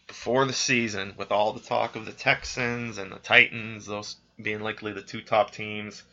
before 0.08 0.46
the 0.46 0.54
season 0.54 1.16
with 1.18 1.32
all 1.32 1.54
the 1.54 1.60
talk 1.60 1.96
of 1.96 2.06
the 2.06 2.12
Texans 2.12 2.98
and 2.98 3.12
the 3.12 3.18
Titans, 3.18 3.86
those 3.86 4.18
being 4.42 4.62
likely 4.62 4.94
the 4.94 5.02
two 5.02 5.22
top 5.22 5.52
teams, 5.52 6.04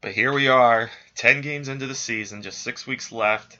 but 0.00 0.12
here 0.12 0.32
we 0.32 0.48
are, 0.48 0.90
10 1.14 1.40
games 1.40 1.68
into 1.68 1.86
the 1.86 1.94
season, 1.94 2.42
just 2.42 2.62
6 2.62 2.86
weeks 2.86 3.10
left. 3.10 3.56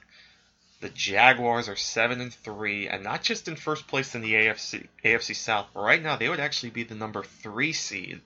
The 0.81 0.89
Jaguars 0.89 1.69
are 1.69 1.75
7 1.75 2.21
and 2.21 2.33
3 2.33 2.89
and 2.89 3.03
not 3.03 3.23
just 3.23 3.47
in 3.47 3.55
first 3.55 3.87
place 3.87 4.13
in 4.13 4.21
the 4.21 4.33
AFC 4.33 4.87
AFC 5.03 5.35
South, 5.35 5.67
right 5.73 6.03
now 6.03 6.17
they 6.17 6.29
would 6.29 6.39
actually 6.39 6.69
be 6.69 6.83
the 6.83 6.93
number 6.93 7.23
3 7.23 7.73
seed. 7.73 8.21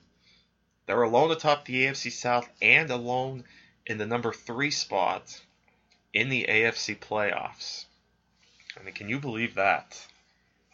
They're 0.86 1.00
alone 1.00 1.30
atop 1.30 1.64
the 1.64 1.86
AFC 1.86 2.10
South 2.10 2.48
and 2.60 2.90
alone 2.90 3.44
in 3.86 3.98
the 3.98 4.06
number 4.06 4.32
3 4.32 4.70
spot 4.70 5.40
in 6.12 6.28
the 6.28 6.46
AFC 6.48 6.98
playoffs. 6.98 7.84
I 8.78 8.82
mean, 8.82 8.94
can 8.94 9.08
you 9.08 9.18
believe 9.18 9.54
that? 9.54 10.06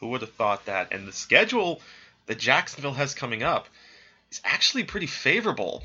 Who 0.00 0.08
would 0.08 0.20
have 0.20 0.32
thought 0.32 0.66
that? 0.66 0.92
And 0.92 1.06
the 1.06 1.12
schedule 1.12 1.80
that 2.26 2.38
Jacksonville 2.38 2.92
has 2.94 3.14
coming 3.14 3.42
up 3.42 3.68
is 4.30 4.40
actually 4.44 4.84
pretty 4.84 5.06
favorable. 5.06 5.82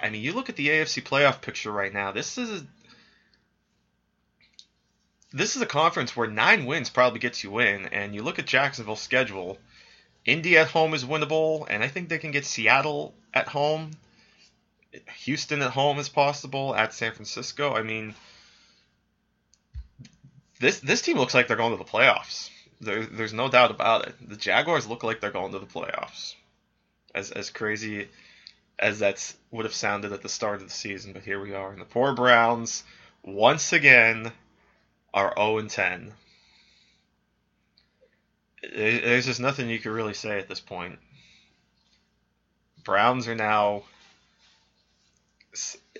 I 0.00 0.10
mean, 0.10 0.22
you 0.22 0.32
look 0.32 0.48
at 0.48 0.56
the 0.56 0.68
AFC 0.68 1.02
playoff 1.02 1.40
picture 1.40 1.72
right 1.72 1.92
now. 1.92 2.12
This 2.12 2.36
is 2.36 2.62
this 5.32 5.56
is 5.56 5.62
a 5.62 5.66
conference 5.66 6.16
where 6.16 6.28
nine 6.28 6.66
wins 6.66 6.88
probably 6.88 7.18
gets 7.18 7.44
you 7.44 7.58
in, 7.58 7.86
and 7.86 8.14
you 8.14 8.22
look 8.22 8.38
at 8.38 8.46
Jacksonville's 8.46 9.00
schedule. 9.00 9.58
Indy 10.24 10.56
at 10.56 10.68
home 10.68 10.94
is 10.94 11.04
winnable, 11.04 11.66
and 11.68 11.82
I 11.82 11.88
think 11.88 12.08
they 12.08 12.18
can 12.18 12.30
get 12.30 12.44
Seattle 12.44 13.14
at 13.34 13.48
home. 13.48 13.92
Houston 15.18 15.62
at 15.62 15.70
home 15.70 15.98
is 15.98 16.08
possible. 16.08 16.74
At 16.74 16.94
San 16.94 17.12
Francisco, 17.12 17.74
I 17.74 17.82
mean, 17.82 18.14
this 20.60 20.80
this 20.80 21.02
team 21.02 21.18
looks 21.18 21.34
like 21.34 21.48
they're 21.48 21.56
going 21.56 21.76
to 21.76 21.82
the 21.82 21.90
playoffs. 21.90 22.50
There, 22.80 23.06
there's 23.06 23.32
no 23.32 23.48
doubt 23.48 23.70
about 23.70 24.06
it. 24.06 24.14
The 24.28 24.36
Jaguars 24.36 24.86
look 24.86 25.02
like 25.02 25.20
they're 25.20 25.30
going 25.30 25.52
to 25.52 25.58
the 25.58 25.66
playoffs. 25.66 26.34
As 27.14 27.30
as 27.30 27.50
crazy 27.50 28.08
as 28.78 28.98
that 28.98 29.34
would 29.50 29.64
have 29.64 29.74
sounded 29.74 30.12
at 30.12 30.22
the 30.22 30.28
start 30.28 30.60
of 30.60 30.68
the 30.68 30.74
season, 30.74 31.12
but 31.12 31.22
here 31.22 31.40
we 31.40 31.54
are. 31.54 31.72
And 31.72 31.80
the 31.80 31.86
poor 31.86 32.12
Browns, 32.14 32.84
once 33.22 33.72
again, 33.72 34.30
are 35.14 35.32
0 35.36 35.58
and 35.58 35.70
10. 35.70 36.12
There's 38.74 39.26
just 39.26 39.40
nothing 39.40 39.70
you 39.70 39.78
could 39.78 39.92
really 39.92 40.14
say 40.14 40.38
at 40.38 40.48
this 40.48 40.60
point. 40.60 40.98
Browns 42.84 43.28
are 43.28 43.34
now. 43.34 43.84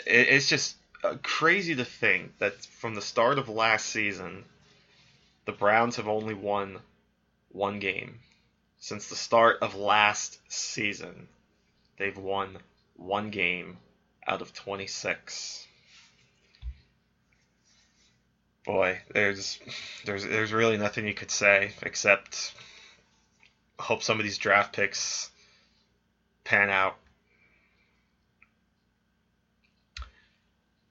It's 0.07 0.49
just 0.49 0.77
uh, 1.03 1.17
crazy 1.23 1.75
to 1.77 1.85
think 1.85 2.39
that 2.39 2.65
from 2.65 2.95
the 2.95 3.03
start 3.03 3.39
of 3.39 3.49
last 3.49 3.87
season, 3.87 4.45
the 5.45 5.53
Browns 5.53 5.97
have 5.97 6.09
only 6.09 6.35
won 6.35 6.81
one 7.51 7.79
game. 7.79 8.21
Since 8.79 9.09
the 9.09 9.17
start 9.17 9.59
of 9.63 9.75
last 9.75 10.39
season, 10.49 11.29
they've 11.99 12.17
won 12.17 12.59
one 12.95 13.31
game 13.31 13.79
out 14.27 14.43
of 14.43 14.53
26. 14.53 15.67
Boy, 18.65 19.01
there's 19.13 19.61
there's 20.05 20.25
there's 20.25 20.53
really 20.53 20.77
nothing 20.77 21.07
you 21.07 21.15
could 21.15 21.31
say 21.31 21.73
except 21.83 22.53
hope 23.79 24.03
some 24.03 24.19
of 24.19 24.25
these 24.25 24.39
draft 24.39 24.75
picks 24.75 25.31
pan 26.43 26.69
out. 26.69 26.97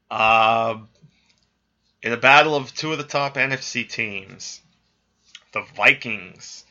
Uh, 0.09 0.77
in 2.01 2.11
a 2.13 2.17
battle 2.17 2.55
of 2.55 2.73
two 2.73 2.91
of 2.91 2.97
the 2.97 3.03
top 3.03 3.35
NFC 3.35 3.87
teams, 3.89 4.61
the 5.53 5.63
Vikings, 5.75 6.65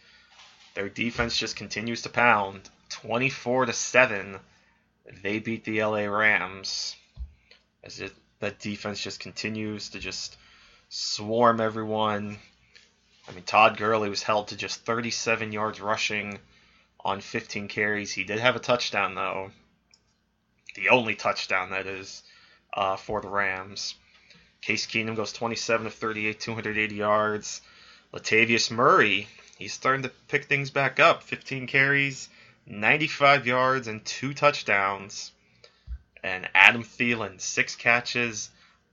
their 0.74 0.88
defense 0.88 1.36
just 1.36 1.56
continues 1.56 2.02
to 2.02 2.08
pound, 2.08 2.68
24 2.90 3.66
to 3.66 3.72
7 3.72 4.38
they 5.22 5.38
beat 5.38 5.64
the 5.64 5.82
LA 5.82 6.04
Rams 6.06 6.96
as 7.82 8.00
it 8.00 8.12
that 8.40 8.58
defense 8.58 9.00
just 9.00 9.20
continues 9.20 9.90
to 9.90 9.98
just 9.98 10.36
swarm 10.88 11.60
everyone. 11.60 12.38
I 13.28 13.32
mean, 13.32 13.44
Todd 13.44 13.78
Gurley 13.78 14.10
was 14.10 14.22
held 14.22 14.48
to 14.48 14.56
just 14.56 14.84
37 14.84 15.52
yards 15.52 15.80
rushing 15.80 16.38
on 17.00 17.20
15 17.20 17.68
carries. 17.68 18.12
He 18.12 18.24
did 18.24 18.38
have 18.38 18.56
a 18.56 18.60
touchdown 18.60 19.14
though, 19.14 19.50
the 20.74 20.90
only 20.90 21.14
touchdown 21.14 21.70
that 21.70 21.86
is 21.86 22.22
uh, 22.74 22.96
for 22.96 23.20
the 23.20 23.28
Rams. 23.28 23.94
Case 24.60 24.86
Keenum 24.86 25.16
goes 25.16 25.32
27 25.32 25.86
of 25.86 25.94
38, 25.94 26.40
280 26.40 26.94
yards. 26.94 27.62
Latavius 28.12 28.70
Murray, 28.70 29.28
he's 29.58 29.72
starting 29.72 30.02
to 30.02 30.08
pick 30.28 30.44
things 30.44 30.70
back 30.70 30.98
up. 30.98 31.22
15 31.22 31.66
carries, 31.66 32.28
95 32.66 33.46
yards 33.46 33.88
and 33.88 34.04
two 34.04 34.34
touchdowns. 34.34 35.32
And 36.22 36.48
Adam 36.54 36.82
Thielen, 36.82 37.40
six 37.40 37.76
catches, 37.76 38.50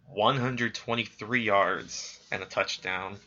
123 0.08 1.42
yards, 1.42 2.20
and 2.32 2.44
a 2.44 2.46
touchdown. 2.46 3.18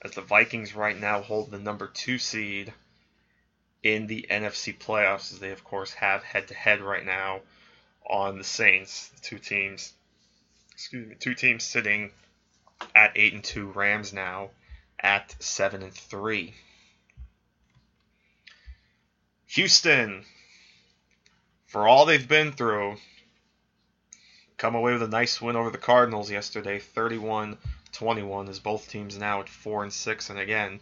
As 0.00 0.12
the 0.12 0.22
Vikings 0.22 0.74
right 0.74 0.98
now 0.98 1.20
hold 1.20 1.50
the 1.50 1.58
number 1.58 1.88
two 1.88 2.18
seed 2.18 2.72
in 3.82 4.06
the 4.06 4.26
NFC 4.30 4.76
playoffs, 4.76 5.32
as 5.32 5.40
they 5.40 5.50
of 5.50 5.64
course 5.64 5.92
have 5.94 6.22
head 6.22 6.48
to 6.48 6.54
head 6.54 6.80
right 6.80 7.04
now 7.04 7.40
on 8.08 8.38
the 8.38 8.44
Saints, 8.44 9.10
two 9.22 9.38
teams. 9.38 9.92
Excuse 10.72 11.08
me, 11.08 11.16
two 11.18 11.34
teams 11.34 11.64
sitting 11.64 12.10
at 12.94 13.12
eight 13.16 13.34
and 13.34 13.44
two. 13.44 13.68
Rams 13.72 14.12
now 14.12 14.50
at 15.00 15.34
seven 15.40 15.82
and 15.82 15.92
three. 15.92 16.54
Houston, 19.48 20.24
for 21.66 21.88
all 21.88 22.04
they've 22.04 22.28
been 22.28 22.52
through, 22.52 22.96
come 24.58 24.74
away 24.74 24.92
with 24.92 25.02
a 25.02 25.08
nice 25.08 25.40
win 25.40 25.56
over 25.56 25.70
the 25.70 25.78
Cardinals 25.78 26.30
yesterday, 26.30 26.78
31-21, 26.78 28.48
as 28.48 28.58
both 28.58 28.90
teams 28.90 29.16
now 29.16 29.40
at 29.40 29.48
4 29.48 29.84
and 29.84 29.92
6 29.92 30.30
and 30.30 30.38
again, 30.38 30.80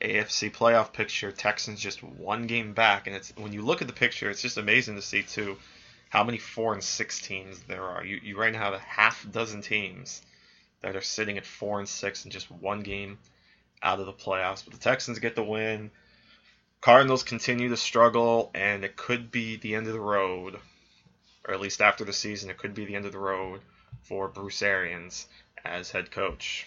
AFC 0.00 0.52
playoff 0.52 0.92
picture, 0.92 1.32
Texans 1.32 1.80
just 1.80 2.02
one 2.04 2.46
game 2.46 2.72
back 2.72 3.06
and 3.06 3.16
it's 3.16 3.32
when 3.36 3.52
you 3.52 3.62
look 3.62 3.80
at 3.80 3.88
the 3.88 3.92
picture, 3.92 4.30
it's 4.30 4.42
just 4.42 4.58
amazing 4.58 4.94
to 4.94 5.02
see 5.02 5.22
too 5.22 5.56
how 6.14 6.22
many 6.22 6.38
4 6.38 6.74
and 6.74 6.84
6 6.84 7.20
teams 7.22 7.60
there 7.64 7.82
are. 7.82 8.04
You 8.04 8.20
you 8.22 8.38
right 8.38 8.52
now 8.52 8.60
have 8.60 8.72
a 8.72 8.78
half 8.78 9.26
dozen 9.32 9.62
teams 9.62 10.22
that 10.80 10.94
are 10.94 11.02
sitting 11.02 11.38
at 11.38 11.44
4 11.44 11.80
and 11.80 11.88
6 11.88 12.22
and 12.22 12.32
just 12.32 12.52
one 12.52 12.84
game 12.84 13.18
out 13.82 13.98
of 13.98 14.06
the 14.06 14.12
playoffs, 14.12 14.64
but 14.64 14.72
the 14.72 14.78
Texans 14.78 15.18
get 15.18 15.34
the 15.34 15.42
win. 15.42 15.90
Cardinals 16.80 17.24
continue 17.24 17.68
to 17.68 17.76
struggle, 17.76 18.52
and 18.54 18.84
it 18.84 18.94
could 18.94 19.32
be 19.32 19.56
the 19.56 19.74
end 19.74 19.88
of 19.88 19.92
the 19.92 19.98
road, 19.98 20.60
or 21.44 21.52
at 21.52 21.60
least 21.60 21.82
after 21.82 22.04
the 22.04 22.12
season, 22.12 22.48
it 22.48 22.58
could 22.58 22.74
be 22.74 22.84
the 22.84 22.94
end 22.94 23.06
of 23.06 23.12
the 23.12 23.18
road 23.18 23.60
for 24.04 24.28
Bruce 24.28 24.62
Arians 24.62 25.26
as 25.64 25.90
head 25.90 26.12
coach. 26.12 26.64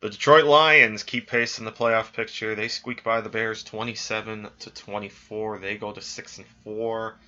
The 0.00 0.08
Detroit 0.08 0.46
Lions 0.46 1.02
keep 1.02 1.28
pace 1.28 1.58
in 1.58 1.66
the 1.66 1.72
playoff 1.72 2.14
picture. 2.14 2.54
They 2.54 2.68
squeak 2.68 3.04
by 3.04 3.20
the 3.20 3.28
Bears 3.28 3.62
27 3.62 4.48
to 4.60 4.70
24. 4.70 5.58
They 5.58 5.76
go 5.76 5.92
to 5.92 6.00
6 6.00 6.38
and 6.38 6.46
4 6.64 7.18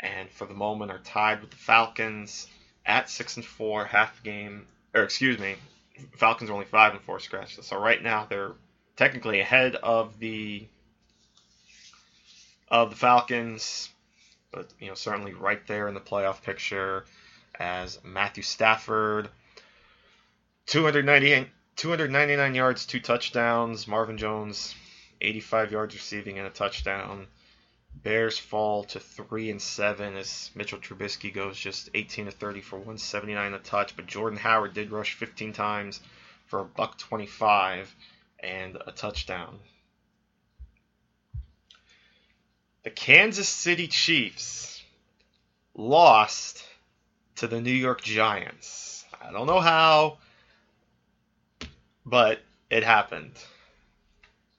and 0.00 0.30
for 0.30 0.46
the 0.46 0.54
moment 0.54 0.90
are 0.90 0.98
tied 0.98 1.40
with 1.40 1.50
the 1.50 1.56
Falcons 1.56 2.48
at 2.86 3.08
6 3.10 3.36
and 3.36 3.44
4, 3.44 3.84
half 3.84 4.22
game 4.22 4.66
or 4.94 5.02
excuse 5.02 5.38
me, 5.38 5.56
Falcons 6.16 6.50
are 6.50 6.54
only 6.54 6.66
five 6.66 6.92
and 6.92 7.02
four 7.02 7.20
scratches. 7.20 7.66
So 7.66 7.78
right 7.78 8.02
now 8.02 8.26
they're 8.28 8.52
technically 8.96 9.40
ahead 9.40 9.76
of 9.76 10.18
the 10.18 10.66
of 12.68 12.90
the 12.90 12.96
Falcons, 12.96 13.88
but 14.52 14.68
you 14.78 14.88
know 14.88 14.94
certainly 14.94 15.34
right 15.34 15.64
there 15.66 15.88
in 15.88 15.94
the 15.94 16.00
playoff 16.00 16.42
picture 16.42 17.04
as 17.58 17.98
Matthew 18.04 18.42
Stafford, 18.42 19.28
290, 20.66 21.50
299 21.76 22.54
yards, 22.54 22.86
two 22.86 23.00
touchdowns. 23.00 23.86
Marvin 23.86 24.16
Jones, 24.18 24.74
85 25.20 25.72
yards 25.72 25.94
receiving 25.94 26.38
and 26.38 26.46
a 26.46 26.50
touchdown. 26.50 27.26
Bears 27.94 28.38
fall 28.38 28.84
to 28.84 29.00
three 29.00 29.50
and 29.50 29.60
seven 29.60 30.16
as 30.16 30.50
Mitchell 30.54 30.78
Trubisky 30.78 31.32
goes 31.32 31.58
just 31.58 31.90
18 31.92 32.26
to 32.26 32.30
30 32.30 32.60
for 32.62 32.76
179 32.76 33.54
a 33.54 33.58
touch, 33.58 33.94
but 33.96 34.06
Jordan 34.06 34.38
Howard 34.38 34.72
did 34.72 34.90
rush 34.90 35.14
15 35.14 35.52
times 35.52 36.00
for 36.46 36.60
a 36.60 36.64
buck 36.64 36.98
25 36.98 37.94
and 38.40 38.78
a 38.86 38.92
touchdown. 38.92 39.58
The 42.82 42.90
Kansas 42.90 43.48
City 43.48 43.88
Chiefs 43.88 44.82
lost 45.74 46.64
to 47.36 47.46
the 47.46 47.60
New 47.60 47.70
York 47.70 48.00
Giants. 48.02 49.04
I 49.20 49.30
don't 49.32 49.46
know 49.46 49.60
how, 49.60 50.18
but 52.06 52.40
it 52.70 52.82
happened. 52.82 53.32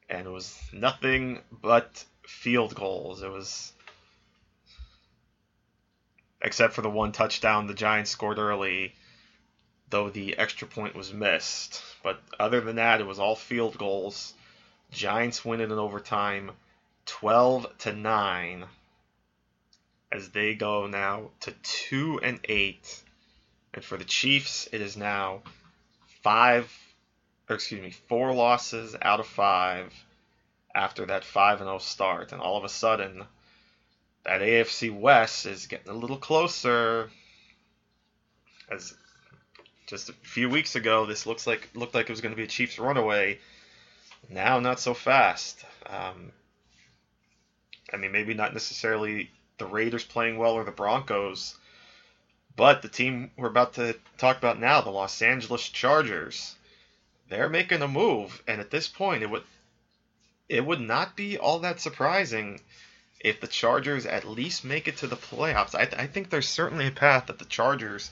And 0.07 0.27
it 0.27 0.29
was 0.29 0.55
nothing 0.71 1.39
but 1.51 2.05
field 2.31 2.73
goals. 2.73 3.21
It 3.21 3.31
was 3.31 3.71
except 6.41 6.73
for 6.73 6.81
the 6.81 6.89
one 6.89 7.11
touchdown 7.11 7.67
the 7.67 7.73
Giants 7.73 8.09
scored 8.09 8.39
early, 8.39 8.95
though 9.89 10.09
the 10.09 10.37
extra 10.37 10.67
point 10.67 10.95
was 10.95 11.13
missed. 11.13 11.83
But 12.01 12.19
other 12.39 12.61
than 12.61 12.77
that, 12.77 12.99
it 12.99 13.05
was 13.05 13.19
all 13.19 13.35
field 13.35 13.77
goals. 13.77 14.33
Giants 14.91 15.45
win 15.45 15.61
it 15.61 15.71
in 15.71 15.77
overtime, 15.77 16.51
12 17.05 17.77
to 17.79 17.93
9 17.93 18.65
as 20.11 20.29
they 20.29 20.55
go 20.55 20.87
now 20.87 21.29
to 21.41 21.51
2 21.51 22.21
and 22.23 22.39
8. 22.43 23.03
And 23.73 23.85
for 23.85 23.97
the 23.97 24.03
Chiefs, 24.03 24.67
it 24.71 24.81
is 24.81 24.97
now 24.97 25.43
5 26.23 26.77
or 27.49 27.55
excuse 27.55 27.81
me, 27.81 27.91
4 27.91 28.33
losses 28.33 28.95
out 29.01 29.19
of 29.19 29.27
5 29.27 29.93
after 30.73 31.05
that 31.07 31.25
5 31.25 31.59
0 31.59 31.77
start. 31.79 32.31
And 32.31 32.41
all 32.41 32.57
of 32.57 32.63
a 32.63 32.69
sudden, 32.69 33.23
that 34.23 34.41
AFC 34.41 34.97
West 34.97 35.45
is 35.45 35.67
getting 35.67 35.91
a 35.91 35.97
little 35.97 36.17
closer. 36.17 37.09
As 38.69 38.93
just 39.87 40.09
a 40.09 40.13
few 40.13 40.49
weeks 40.49 40.75
ago, 40.75 41.05
this 41.05 41.25
looks 41.25 41.45
like 41.45 41.69
looked 41.73 41.93
like 41.93 42.09
it 42.09 42.13
was 42.13 42.21
going 42.21 42.31
to 42.31 42.37
be 42.37 42.43
a 42.43 42.47
Chiefs 42.47 42.79
runaway. 42.79 43.39
Now, 44.29 44.59
not 44.59 44.79
so 44.79 44.93
fast. 44.93 45.65
Um, 45.87 46.31
I 47.93 47.97
mean, 47.97 48.11
maybe 48.11 48.33
not 48.33 48.53
necessarily 48.53 49.29
the 49.57 49.65
Raiders 49.65 50.05
playing 50.05 50.37
well 50.37 50.53
or 50.53 50.63
the 50.63 50.71
Broncos, 50.71 51.57
but 52.55 52.81
the 52.81 52.87
team 52.87 53.31
we're 53.35 53.49
about 53.49 53.73
to 53.73 53.97
talk 54.17 54.37
about 54.37 54.59
now, 54.59 54.81
the 54.81 54.89
Los 54.89 55.21
Angeles 55.21 55.67
Chargers, 55.67 56.55
they're 57.29 57.49
making 57.49 57.81
a 57.81 57.87
move, 57.87 58.41
and 58.47 58.61
at 58.61 58.71
this 58.71 58.87
point, 58.87 59.23
it 59.23 59.29
would 59.29 59.43
it 60.51 60.65
would 60.65 60.81
not 60.81 61.15
be 61.15 61.37
all 61.37 61.59
that 61.59 61.79
surprising 61.79 62.59
if 63.21 63.39
the 63.39 63.47
Chargers 63.47 64.05
at 64.05 64.27
least 64.27 64.65
make 64.65 64.89
it 64.89 64.97
to 64.97 65.07
the 65.07 65.15
playoffs. 65.15 65.73
I, 65.73 65.83
I 66.03 66.07
think 66.07 66.29
there's 66.29 66.49
certainly 66.49 66.87
a 66.87 66.91
path 66.91 67.27
that 67.27 67.39
the 67.39 67.45
Chargers 67.45 68.11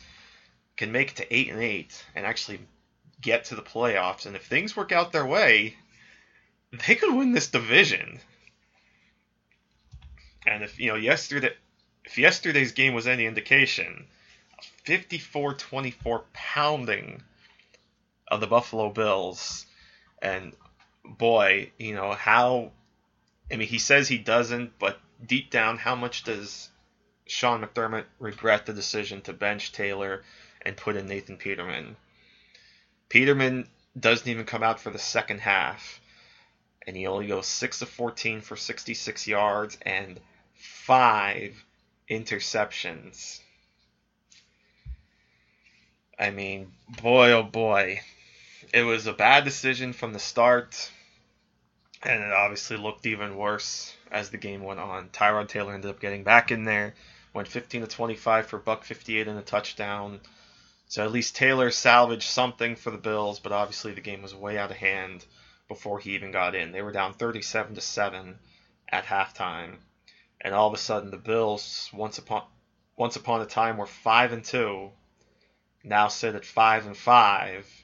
can 0.77 0.93
make 0.93 1.11
it 1.11 1.15
to 1.17 1.35
eight 1.35 1.49
and 1.49 1.61
eight 1.61 2.01
and 2.15 2.25
actually 2.25 2.61
get 3.19 3.43
to 3.45 3.55
the 3.55 3.61
playoffs. 3.61 4.25
And 4.25 4.37
if 4.37 4.45
things 4.45 4.77
work 4.77 4.93
out 4.93 5.11
their 5.11 5.25
way, 5.25 5.75
they 6.87 6.95
could 6.95 7.13
win 7.13 7.33
this 7.33 7.47
division. 7.47 8.21
And 10.47 10.63
if 10.63 10.79
you 10.79 10.87
know 10.87 10.95
yesterday, 10.95 11.53
if 12.05 12.17
yesterday's 12.17 12.71
game 12.71 12.93
was 12.93 13.05
any 13.05 13.25
indication, 13.25 14.07
54-24 14.85 16.23
pounding 16.31 17.21
of 18.29 18.39
the 18.39 18.47
Buffalo 18.47 18.89
Bills, 18.91 19.65
and 20.21 20.53
boy, 21.05 21.71
you 21.77 21.93
know, 21.93 22.13
how 22.13 22.71
I 23.51 23.55
mean, 23.55 23.67
he 23.67 23.79
says 23.79 24.07
he 24.07 24.17
doesn't, 24.17 24.77
but 24.77 24.99
deep 25.25 25.49
down, 25.49 25.77
how 25.77 25.95
much 25.95 26.23
does 26.23 26.69
Sean 27.25 27.63
McDermott 27.63 28.05
regret 28.19 28.65
the 28.65 28.73
decision 28.73 29.21
to 29.21 29.33
bench 29.33 29.71
Taylor 29.71 30.23
and 30.61 30.77
put 30.77 30.95
in 30.95 31.07
Nathan 31.07 31.37
Peterman? 31.37 31.95
Peterman 33.09 33.67
doesn't 33.99 34.27
even 34.27 34.45
come 34.45 34.61
out 34.61 34.79
for 34.79 34.91
the 34.91 34.99
second 34.99 35.39
half, 35.39 35.99
and 36.85 36.95
he 36.95 37.07
only 37.07 37.27
goes 37.27 37.47
6 37.47 37.81
of 37.81 37.89
14 37.89 38.41
for 38.41 38.55
66 38.55 39.27
yards 39.27 39.77
and 39.81 40.19
5 40.53 41.65
interceptions. 42.09 43.39
I 46.19 46.29
mean, 46.29 46.71
boy, 47.01 47.31
oh 47.31 47.43
boy 47.43 48.01
it 48.73 48.83
was 48.83 49.07
a 49.07 49.13
bad 49.13 49.43
decision 49.43 49.93
from 49.93 50.13
the 50.13 50.19
start, 50.19 50.91
and 52.03 52.23
it 52.23 52.31
obviously 52.31 52.77
looked 52.77 53.05
even 53.05 53.35
worse 53.35 53.95
as 54.11 54.29
the 54.29 54.37
game 54.37 54.63
went 54.63 54.79
on. 54.79 55.09
Tyrod 55.09 55.47
Taylor 55.47 55.73
ended 55.73 55.89
up 55.89 55.99
getting 55.99 56.23
back 56.23 56.51
in 56.51 56.65
there, 56.65 56.93
went 57.33 57.47
15 57.47 57.81
to 57.81 57.87
25 57.87 58.47
for 58.47 58.59
buck 58.59 58.83
58 58.83 59.27
and 59.27 59.39
a 59.39 59.41
touchdown. 59.41 60.19
So 60.87 61.03
at 61.03 61.11
least 61.11 61.35
Taylor 61.35 61.71
salvaged 61.71 62.29
something 62.29 62.75
for 62.75 62.91
the 62.91 62.97
Bills, 62.97 63.39
but 63.39 63.51
obviously 63.51 63.93
the 63.93 64.01
game 64.01 64.21
was 64.21 64.35
way 64.35 64.57
out 64.57 64.71
of 64.71 64.77
hand 64.77 65.25
before 65.67 65.99
he 65.99 66.15
even 66.15 66.31
got 66.31 66.55
in. 66.55 66.71
They 66.71 66.81
were 66.81 66.91
down 66.91 67.13
37 67.13 67.75
to 67.75 67.81
7 67.81 68.39
at 68.89 69.05
halftime, 69.05 69.77
and 70.41 70.53
all 70.53 70.67
of 70.67 70.73
a 70.73 70.77
sudden 70.77 71.11
the 71.11 71.17
Bills, 71.17 71.89
once 71.93 72.17
upon 72.17 72.43
once 72.95 73.15
upon 73.15 73.41
a 73.41 73.45
time, 73.45 73.77
were 73.77 73.87
five 73.87 74.33
and 74.33 74.43
two, 74.43 74.91
now 75.83 76.09
sit 76.09 76.35
at 76.35 76.43
five 76.43 76.85
and 76.85 76.97
five 76.97 77.78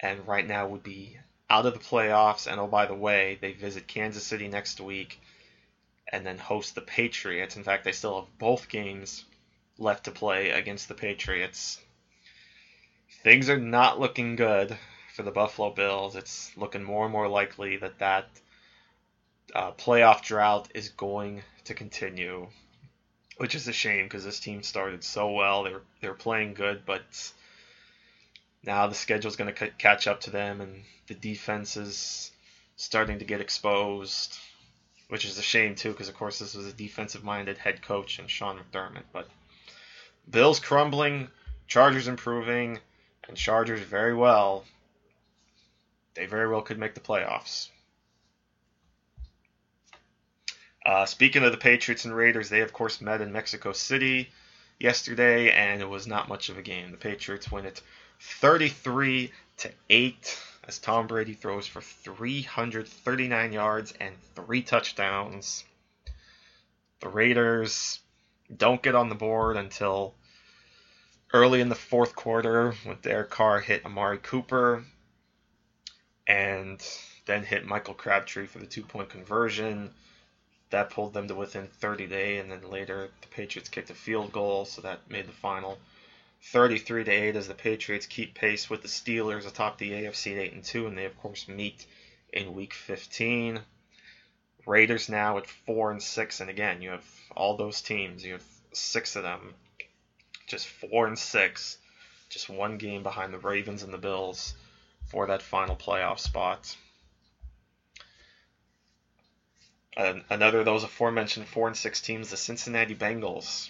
and 0.00 0.26
right 0.26 0.46
now 0.46 0.66
would 0.68 0.82
be 0.82 1.16
out 1.50 1.66
of 1.66 1.74
the 1.74 1.80
playoffs. 1.80 2.50
And 2.50 2.60
oh, 2.60 2.66
by 2.66 2.86
the 2.86 2.94
way, 2.94 3.38
they 3.40 3.52
visit 3.52 3.86
Kansas 3.86 4.24
City 4.24 4.48
next 4.48 4.80
week 4.80 5.20
and 6.12 6.24
then 6.24 6.38
host 6.38 6.74
the 6.74 6.80
Patriots. 6.80 7.56
In 7.56 7.64
fact, 7.64 7.84
they 7.84 7.92
still 7.92 8.20
have 8.20 8.38
both 8.38 8.68
games 8.68 9.24
left 9.78 10.04
to 10.04 10.10
play 10.10 10.50
against 10.50 10.88
the 10.88 10.94
Patriots. 10.94 11.80
Things 13.22 13.48
are 13.48 13.58
not 13.58 13.98
looking 13.98 14.36
good 14.36 14.76
for 15.14 15.22
the 15.22 15.30
Buffalo 15.30 15.70
Bills. 15.70 16.16
It's 16.16 16.56
looking 16.56 16.82
more 16.82 17.04
and 17.04 17.12
more 17.12 17.28
likely 17.28 17.76
that 17.78 17.98
that 17.98 18.26
uh, 19.54 19.72
playoff 19.72 20.22
drought 20.22 20.68
is 20.74 20.90
going 20.90 21.42
to 21.64 21.74
continue, 21.74 22.48
which 23.38 23.54
is 23.54 23.68
a 23.68 23.72
shame 23.72 24.06
because 24.06 24.24
this 24.24 24.40
team 24.40 24.62
started 24.62 25.04
so 25.04 25.30
well. 25.30 25.62
They 25.62 25.72
were 25.72 25.82
they 26.00 26.08
were 26.08 26.14
playing 26.14 26.54
good, 26.54 26.84
but 26.84 27.02
now 28.66 28.86
the 28.86 28.94
schedule's 28.94 29.36
going 29.36 29.52
to 29.52 29.66
c- 29.66 29.72
catch 29.78 30.06
up 30.06 30.20
to 30.22 30.30
them, 30.30 30.60
and 30.60 30.82
the 31.06 31.14
defense 31.14 31.76
is 31.76 32.30
starting 32.76 33.18
to 33.18 33.24
get 33.24 33.40
exposed, 33.40 34.38
which 35.08 35.24
is 35.24 35.38
a 35.38 35.42
shame 35.42 35.74
too, 35.74 35.90
because 35.90 36.08
of 36.08 36.14
course 36.14 36.38
this 36.38 36.54
was 36.54 36.66
a 36.66 36.72
defensive-minded 36.72 37.58
head 37.58 37.82
coach 37.82 38.18
and 38.18 38.30
Sean 38.30 38.58
McDermott. 38.58 39.04
But 39.12 39.28
Bills 40.28 40.60
crumbling, 40.60 41.28
Chargers 41.66 42.08
improving, 42.08 42.78
and 43.28 43.36
Chargers 43.36 43.80
very 43.80 44.14
well. 44.14 44.64
They 46.14 46.26
very 46.26 46.48
well 46.48 46.62
could 46.62 46.78
make 46.78 46.94
the 46.94 47.00
playoffs. 47.00 47.68
Uh, 50.86 51.06
speaking 51.06 51.42
of 51.42 51.50
the 51.50 51.58
Patriots 51.58 52.04
and 52.04 52.14
Raiders, 52.14 52.48
they 52.48 52.60
of 52.60 52.72
course 52.72 53.00
met 53.00 53.20
in 53.20 53.32
Mexico 53.32 53.72
City 53.72 54.30
yesterday, 54.78 55.50
and 55.50 55.80
it 55.80 55.88
was 55.88 56.06
not 56.06 56.28
much 56.28 56.50
of 56.50 56.58
a 56.58 56.62
game. 56.62 56.90
The 56.90 56.96
Patriots 56.96 57.50
win 57.50 57.64
it 57.64 57.80
33 58.20 59.32
to 59.58 59.72
8 59.90 60.42
as 60.66 60.78
Tom 60.78 61.06
Brady 61.06 61.34
throws 61.34 61.66
for 61.66 61.80
339 61.80 63.52
yards 63.52 63.92
and 64.00 64.14
three 64.34 64.62
touchdowns. 64.62 65.64
The 67.00 67.08
Raiders 67.08 68.00
don't 68.54 68.82
get 68.82 68.94
on 68.94 69.08
the 69.08 69.14
board 69.14 69.56
until 69.56 70.14
early 71.32 71.60
in 71.60 71.68
the 71.68 71.74
fourth 71.74 72.14
quarter 72.14 72.72
when 72.84 72.96
Derek 73.02 73.30
Carr 73.30 73.60
hit 73.60 73.84
Amari 73.84 74.18
Cooper 74.18 74.84
and 76.26 76.80
then 77.26 77.44
hit 77.44 77.66
Michael 77.66 77.94
Crabtree 77.94 78.46
for 78.46 78.58
the 78.58 78.66
two 78.66 78.82
point 78.82 79.10
conversion. 79.10 79.90
That 80.70 80.90
pulled 80.90 81.12
them 81.12 81.28
to 81.28 81.34
within 81.34 81.68
30 81.68 82.06
days, 82.06 82.42
and 82.42 82.50
then 82.50 82.70
later 82.70 83.10
the 83.20 83.28
Patriots 83.28 83.68
kicked 83.68 83.90
a 83.90 83.94
field 83.94 84.32
goal, 84.32 84.64
so 84.64 84.80
that 84.82 85.10
made 85.10 85.26
the 85.26 85.32
final 85.32 85.78
33 86.52 87.04
to 87.04 87.10
8 87.10 87.36
as 87.36 87.48
the 87.48 87.54
Patriots 87.54 88.06
keep 88.06 88.34
pace 88.34 88.68
with 88.68 88.82
the 88.82 88.88
Steelers 88.88 89.46
atop 89.46 89.78
the 89.78 89.90
AFC 89.90 90.32
at 90.32 90.38
8 90.38 90.52
and 90.52 90.64
2 90.64 90.86
and 90.86 90.98
they 90.98 91.04
of 91.04 91.18
course 91.18 91.48
meet 91.48 91.86
in 92.32 92.54
week 92.54 92.74
15. 92.74 93.60
Raiders 94.66 95.08
now 95.08 95.38
at 95.38 95.46
4 95.46 95.92
and 95.92 96.02
6 96.02 96.40
and 96.40 96.50
again 96.50 96.82
you 96.82 96.90
have 96.90 97.04
all 97.36 97.56
those 97.56 97.80
teams, 97.80 98.24
you 98.24 98.32
have 98.32 98.44
6 98.72 99.16
of 99.16 99.22
them 99.22 99.54
just 100.46 100.66
4 100.66 101.06
and 101.06 101.18
6 101.18 101.78
just 102.28 102.48
one 102.48 102.78
game 102.78 103.02
behind 103.02 103.32
the 103.32 103.38
Ravens 103.38 103.82
and 103.82 103.94
the 103.94 103.98
Bills 103.98 104.54
for 105.06 105.26
that 105.28 105.40
final 105.40 105.76
playoff 105.76 106.18
spot. 106.18 106.76
Another 109.96 110.58
of 110.58 110.64
those 110.64 110.82
aforementioned 110.82 111.46
four 111.46 111.68
and 111.68 111.76
six 111.76 112.00
teams, 112.00 112.30
the 112.30 112.36
Cincinnati 112.36 112.96
Bengals, 112.96 113.68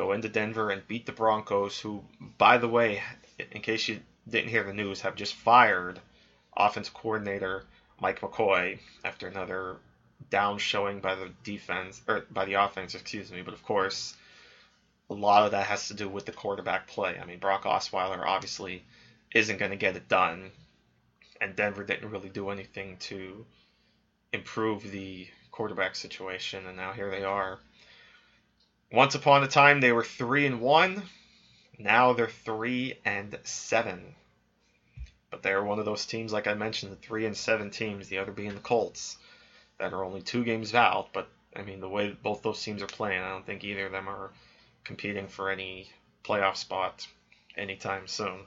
go 0.00 0.12
into 0.12 0.30
Denver 0.30 0.70
and 0.70 0.88
beat 0.88 1.04
the 1.04 1.12
Broncos, 1.12 1.78
who, 1.78 2.02
by 2.38 2.56
the 2.56 2.68
way, 2.68 3.02
in 3.52 3.60
case 3.60 3.86
you 3.86 4.00
didn't 4.26 4.48
hear 4.48 4.64
the 4.64 4.72
news, 4.72 5.02
have 5.02 5.14
just 5.14 5.34
fired 5.34 6.00
offensive 6.56 6.94
coordinator 6.94 7.64
Mike 8.00 8.20
McCoy 8.20 8.78
after 9.04 9.28
another 9.28 9.76
down 10.30 10.56
showing 10.56 11.00
by 11.00 11.14
the 11.16 11.30
defense 11.44 12.00
or 12.08 12.24
by 12.30 12.46
the 12.46 12.54
offense, 12.54 12.94
excuse 12.94 13.30
me. 13.30 13.42
But 13.42 13.52
of 13.52 13.62
course, 13.62 14.16
a 15.10 15.14
lot 15.14 15.44
of 15.44 15.50
that 15.50 15.66
has 15.66 15.88
to 15.88 15.94
do 15.94 16.08
with 16.08 16.24
the 16.24 16.32
quarterback 16.32 16.86
play. 16.86 17.18
I 17.20 17.26
mean, 17.26 17.38
Brock 17.38 17.64
Osweiler 17.64 18.24
obviously 18.26 18.82
isn't 19.34 19.58
going 19.58 19.70
to 19.70 19.76
get 19.76 19.96
it 19.96 20.08
done, 20.08 20.50
and 21.42 21.54
Denver 21.54 21.84
didn't 21.84 22.10
really 22.10 22.30
do 22.30 22.48
anything 22.48 22.96
to 23.00 23.44
improve 24.32 24.90
the 24.90 25.28
quarterback 25.50 25.94
situation, 25.94 26.66
and 26.66 26.76
now 26.78 26.92
here 26.92 27.10
they 27.10 27.24
are. 27.24 27.58
Once 28.92 29.14
upon 29.14 29.44
a 29.44 29.48
time, 29.48 29.80
they 29.80 29.92
were 29.92 30.04
three 30.04 30.46
and 30.46 30.60
one. 30.60 31.02
Now 31.78 32.12
they're 32.12 32.28
three 32.28 32.98
and 33.04 33.38
seven. 33.44 34.16
But 35.30 35.42
they're 35.42 35.62
one 35.62 35.78
of 35.78 35.84
those 35.84 36.06
teams, 36.06 36.32
like 36.32 36.48
I 36.48 36.54
mentioned, 36.54 36.92
the 36.92 36.96
three 36.96 37.24
and 37.24 37.36
seven 37.36 37.70
teams. 37.70 38.08
The 38.08 38.18
other 38.18 38.32
being 38.32 38.54
the 38.54 38.60
Colts, 38.60 39.16
that 39.78 39.92
are 39.92 40.04
only 40.04 40.22
two 40.22 40.44
games 40.44 40.74
out. 40.74 41.12
But 41.12 41.28
I 41.54 41.62
mean, 41.62 41.80
the 41.80 41.88
way 41.88 42.10
both 42.10 42.42
those 42.42 42.62
teams 42.62 42.82
are 42.82 42.88
playing, 42.88 43.22
I 43.22 43.30
don't 43.30 43.46
think 43.46 43.62
either 43.62 43.86
of 43.86 43.92
them 43.92 44.08
are 44.08 44.32
competing 44.84 45.28
for 45.28 45.50
any 45.50 45.88
playoff 46.24 46.56
spot 46.56 47.06
anytime 47.56 48.08
soon. 48.08 48.46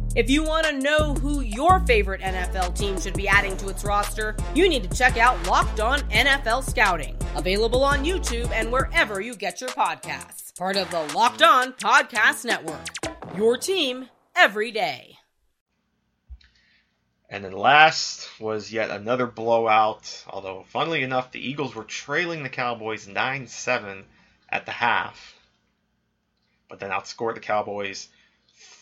If 0.13 0.29
you 0.29 0.43
want 0.43 0.65
to 0.65 0.73
know 0.73 1.13
who 1.13 1.39
your 1.39 1.79
favorite 1.79 2.19
NFL 2.19 2.77
team 2.77 2.99
should 2.99 3.13
be 3.13 3.29
adding 3.29 3.55
to 3.55 3.69
its 3.69 3.85
roster, 3.85 4.35
you 4.53 4.67
need 4.67 4.83
to 4.83 4.97
check 4.97 5.15
out 5.15 5.47
Locked 5.47 5.79
On 5.79 6.01
NFL 6.09 6.69
Scouting, 6.69 7.15
available 7.37 7.81
on 7.81 8.03
YouTube 8.03 8.51
and 8.51 8.69
wherever 8.73 9.21
you 9.21 9.33
get 9.33 9.61
your 9.61 9.69
podcasts. 9.69 10.53
Part 10.57 10.75
of 10.75 10.91
the 10.91 10.99
Locked 11.15 11.41
On 11.41 11.71
Podcast 11.71 12.43
Network. 12.43 12.85
Your 13.37 13.55
team 13.55 14.09
every 14.35 14.71
day. 14.71 15.17
And 17.29 17.45
then 17.45 17.53
last 17.53 18.37
was 18.37 18.69
yet 18.69 18.89
another 18.89 19.27
blowout, 19.27 20.25
although 20.27 20.65
funnily 20.67 21.03
enough, 21.03 21.31
the 21.31 21.39
Eagles 21.39 21.73
were 21.73 21.85
trailing 21.85 22.43
the 22.43 22.49
Cowboys 22.49 23.07
9 23.07 23.47
7 23.47 24.03
at 24.49 24.65
the 24.65 24.73
half, 24.73 25.35
but 26.67 26.81
then 26.81 26.89
outscored 26.89 27.35
the 27.35 27.39
Cowboys 27.39 28.09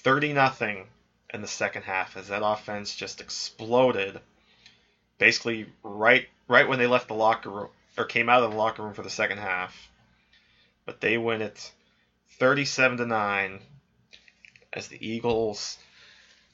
30 0.01 0.33
0 0.33 0.85
in 1.33 1.41
the 1.41 1.47
second 1.47 1.83
half 1.83 2.17
as 2.17 2.27
that 2.29 2.45
offense 2.45 2.95
just 2.95 3.21
exploded. 3.21 4.19
Basically, 5.17 5.67
right 5.83 6.27
right 6.47 6.67
when 6.67 6.79
they 6.79 6.87
left 6.87 7.07
the 7.07 7.13
locker 7.13 7.49
room 7.49 7.69
or 7.97 8.05
came 8.05 8.29
out 8.29 8.43
of 8.43 8.51
the 8.51 8.57
locker 8.57 8.83
room 8.83 8.93
for 8.93 9.03
the 9.03 9.09
second 9.09 9.37
half. 9.37 9.89
But 10.85 11.01
they 11.01 11.17
win 11.17 11.41
it 11.41 11.71
37 12.39 12.97
to 12.97 13.05
9 13.05 13.59
as 14.73 14.87
the 14.87 15.07
Eagles 15.07 15.77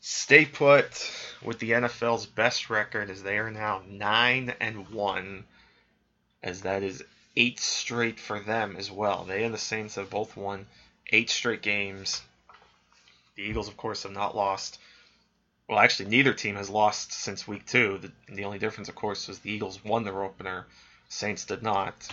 stay 0.02 0.46
put 0.46 1.12
with 1.42 1.60
the 1.60 1.72
NFL's 1.72 2.26
best 2.26 2.70
record 2.70 3.10
as 3.10 3.24
they 3.24 3.38
are 3.38 3.52
now 3.52 3.82
9 3.88 4.56
and 4.60 4.90
1 4.90 5.44
as 6.44 6.62
that 6.62 6.84
is 6.84 7.04
8 7.36 7.60
straight 7.60 8.20
for 8.20 8.40
them 8.40 8.76
as 8.78 8.92
well. 8.92 9.24
They 9.24 9.44
and 9.44 9.54
the 9.54 9.60
Saints 9.60 9.96
have 9.96 10.10
both 10.10 10.36
won 10.36 10.68
8 11.12 11.30
straight 11.30 11.62
games 11.62 12.22
the 13.36 13.44
Eagles, 13.44 13.68
of 13.68 13.78
course, 13.78 14.04
have 14.04 14.12
not 14.12 14.36
lost. 14.36 14.80
Well, 15.68 15.80
actually, 15.80 16.10
neither 16.10 16.34
team 16.34 16.56
has 16.56 16.70
lost 16.70 17.12
since 17.12 17.48
week 17.48 17.66
two. 17.66 17.98
The, 17.98 18.12
the 18.34 18.46
only 18.46 18.60
difference, 18.60 18.90
of 18.90 18.96
course, 18.96 19.28
was 19.28 19.40
the 19.40 19.52
Eagles 19.52 19.84
won 19.84 20.04
their 20.04 20.24
opener, 20.24 20.68
Saints 21.10 21.46
did 21.46 21.64
not. 21.64 22.08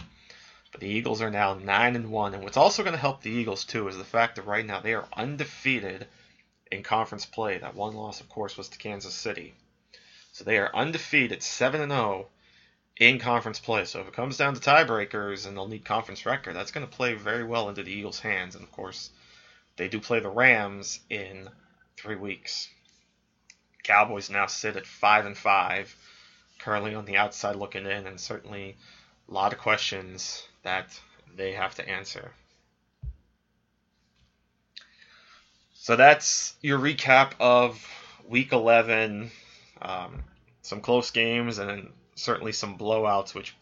But 0.71 0.81
the 0.81 0.89
Eagles 0.89 1.21
are 1.21 1.31
now 1.31 1.55
nine 1.55 1.97
and 1.97 2.11
one, 2.11 2.35
and 2.35 2.43
what's 2.43 2.57
also 2.57 2.83
going 2.83 2.95
to 2.95 3.01
help 3.01 3.23
the 3.23 3.31
Eagles 3.31 3.65
too 3.65 3.89
is 3.89 3.99
the 3.99 4.05
fact 4.05 4.37
that 4.37 4.47
right 4.47 4.65
now 4.65 4.81
they 4.81 4.95
are 4.95 5.07
undefeated 5.13 6.07
in 6.71 6.83
conference 6.83 7.27
play. 7.27 7.59
That 7.59 7.75
one 7.75 7.95
loss, 7.95 8.21
of 8.21 8.31
course, 8.31 8.57
was 8.57 8.69
to 8.71 8.79
Kansas 8.79 9.15
City. 9.15 9.53
So 10.33 10.45
they 10.45 10.57
are 10.57 10.75
undefeated, 10.75 11.43
seven 11.43 11.83
and 11.83 11.93
zero 11.93 12.03
oh 12.03 12.27
in 12.97 13.19
conference 13.19 13.61
play. 13.61 13.85
So 13.85 14.01
if 14.01 14.09
it 14.09 14.15
comes 14.15 14.39
down 14.39 14.55
to 14.55 14.61
tiebreakers 14.61 15.47
and 15.47 15.57
they'll 15.57 15.69
need 15.69 15.85
conference 15.85 16.25
record, 16.25 16.57
that's 16.57 16.71
going 16.71 16.87
to 16.87 16.97
play 16.97 17.15
very 17.15 17.45
well 17.45 17.69
into 17.69 17.83
the 17.83 17.93
Eagles' 17.93 18.21
hands. 18.21 18.55
And 18.55 18.65
of 18.65 18.73
course, 18.73 19.11
they 19.77 19.89
do 19.89 20.01
play 20.01 20.21
the 20.21 20.29
Rams 20.29 21.01
in 21.09 21.49
three 21.97 22.17
weeks. 22.17 22.69
Cowboys 23.83 24.31
now 24.31 24.47
sit 24.47 24.77
at 24.77 24.87
five 24.87 25.27
and 25.27 25.37
five, 25.37 25.95
currently 26.59 26.95
on 26.95 27.05
the 27.05 27.17
outside 27.17 27.57
looking 27.57 27.87
in, 27.87 28.07
and 28.07 28.21
certainly 28.21 28.77
a 29.29 29.33
lot 29.33 29.53
of 29.53 29.59
questions 29.59 30.47
that 30.63 30.99
they 31.35 31.53
have 31.53 31.75
to 31.77 31.89
answer. 31.89 32.33
So 35.75 35.97
that's 35.97 36.55
your 36.61 36.79
recap 36.79 37.33
of 37.41 37.85
Week 38.29 38.53
11. 38.53 39.33
Um, 39.81 40.23
some 40.63 40.81
close 40.81 41.11
games 41.11 41.59
and 41.59 41.91
certainly 42.15 42.53
some 42.53 42.79
blowouts, 42.79 43.35
which 43.35 43.57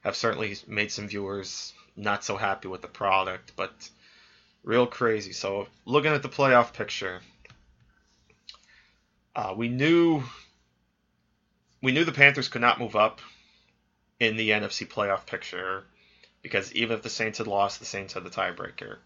have 0.00 0.16
certainly 0.16 0.56
made 0.66 0.90
some 0.90 1.08
viewers 1.08 1.74
not 1.94 2.24
so 2.24 2.38
happy 2.38 2.68
with 2.68 2.80
the 2.80 2.88
product. 2.88 3.52
But 3.54 3.90
real 4.66 4.86
crazy. 4.86 5.32
So 5.32 5.68
looking 5.86 6.12
at 6.12 6.22
the 6.22 6.28
playoff 6.28 6.74
picture, 6.74 7.20
uh, 9.34 9.54
we 9.56 9.68
knew 9.68 10.22
we 11.82 11.92
knew 11.92 12.04
the 12.04 12.12
Panthers 12.12 12.48
could 12.48 12.60
not 12.60 12.78
move 12.78 12.96
up 12.96 13.20
in 14.20 14.36
the 14.36 14.50
NFC 14.50 14.86
playoff 14.86 15.24
picture 15.24 15.84
because 16.42 16.72
even 16.74 16.96
if 16.96 17.02
the 17.02 17.08
Saints 17.08 17.38
had 17.38 17.46
lost, 17.46 17.78
the 17.78 17.86
Saints 17.86 18.12
had 18.12 18.24
the 18.24 18.30
tiebreaker. 18.30 18.98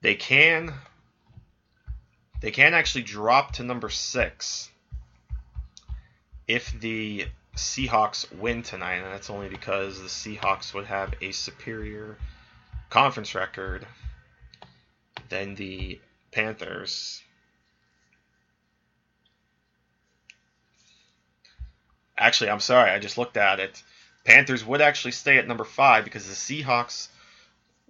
They 0.00 0.14
can 0.16 0.72
they 2.40 2.50
can 2.50 2.74
actually 2.74 3.02
drop 3.02 3.52
to 3.52 3.62
number 3.62 3.90
six 3.90 4.70
if 6.46 6.78
the 6.80 7.26
Seahawks 7.56 8.30
win 8.36 8.62
tonight, 8.62 8.96
and 8.96 9.06
that's 9.06 9.30
only 9.30 9.48
because 9.48 10.00
the 10.00 10.08
Seahawks 10.08 10.74
would 10.74 10.86
have 10.86 11.14
a 11.20 11.32
superior 11.32 12.18
conference 12.94 13.34
record 13.34 13.84
than 15.28 15.56
the 15.56 16.00
Panthers. 16.30 17.20
Actually, 22.16 22.50
I'm 22.50 22.60
sorry, 22.60 22.92
I 22.92 23.00
just 23.00 23.18
looked 23.18 23.36
at 23.36 23.58
it. 23.58 23.82
Panthers 24.22 24.64
would 24.64 24.80
actually 24.80 25.10
stay 25.10 25.38
at 25.38 25.48
number 25.48 25.64
five 25.64 26.04
because 26.04 26.28
the 26.28 26.34
Seahawks, 26.62 27.08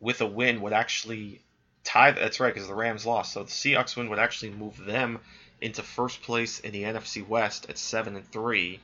with 0.01 0.23
a 0.23 0.27
win, 0.27 0.62
would 0.62 0.73
actually 0.73 1.43
tie. 1.85 2.12
That's 2.12 2.40
right, 2.40 2.55
because 2.55 2.67
the 2.67 2.75
Rams 2.75 3.05
lost. 3.05 3.35
So 3.35 3.43
the 3.43 3.51
Seahawks 3.51 3.97
win 3.97 4.09
would 4.09 4.19
actually 4.19 4.53
move 4.53 4.83
them 4.87 5.21
into 5.61 5.83
first 5.83 6.23
place 6.23 6.61
in 6.61 6.73
the 6.73 6.85
NFC 6.85 7.29
West 7.29 7.67
at 7.69 7.77
seven 7.77 8.17
and 8.17 8.27
three 8.33 8.81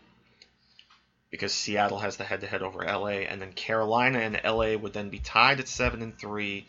because 1.30 1.54
Seattle 1.54 2.00
has 2.00 2.16
the 2.16 2.24
head-to-head 2.24 2.62
over 2.62 2.84
LA, 2.84 3.22
and 3.28 3.40
then 3.40 3.52
Carolina 3.52 4.18
and 4.18 4.40
LA 4.44 4.76
would 4.76 4.92
then 4.92 5.10
be 5.10 5.20
tied 5.20 5.60
at 5.60 5.68
seven 5.68 6.02
and 6.02 6.18
three, 6.18 6.66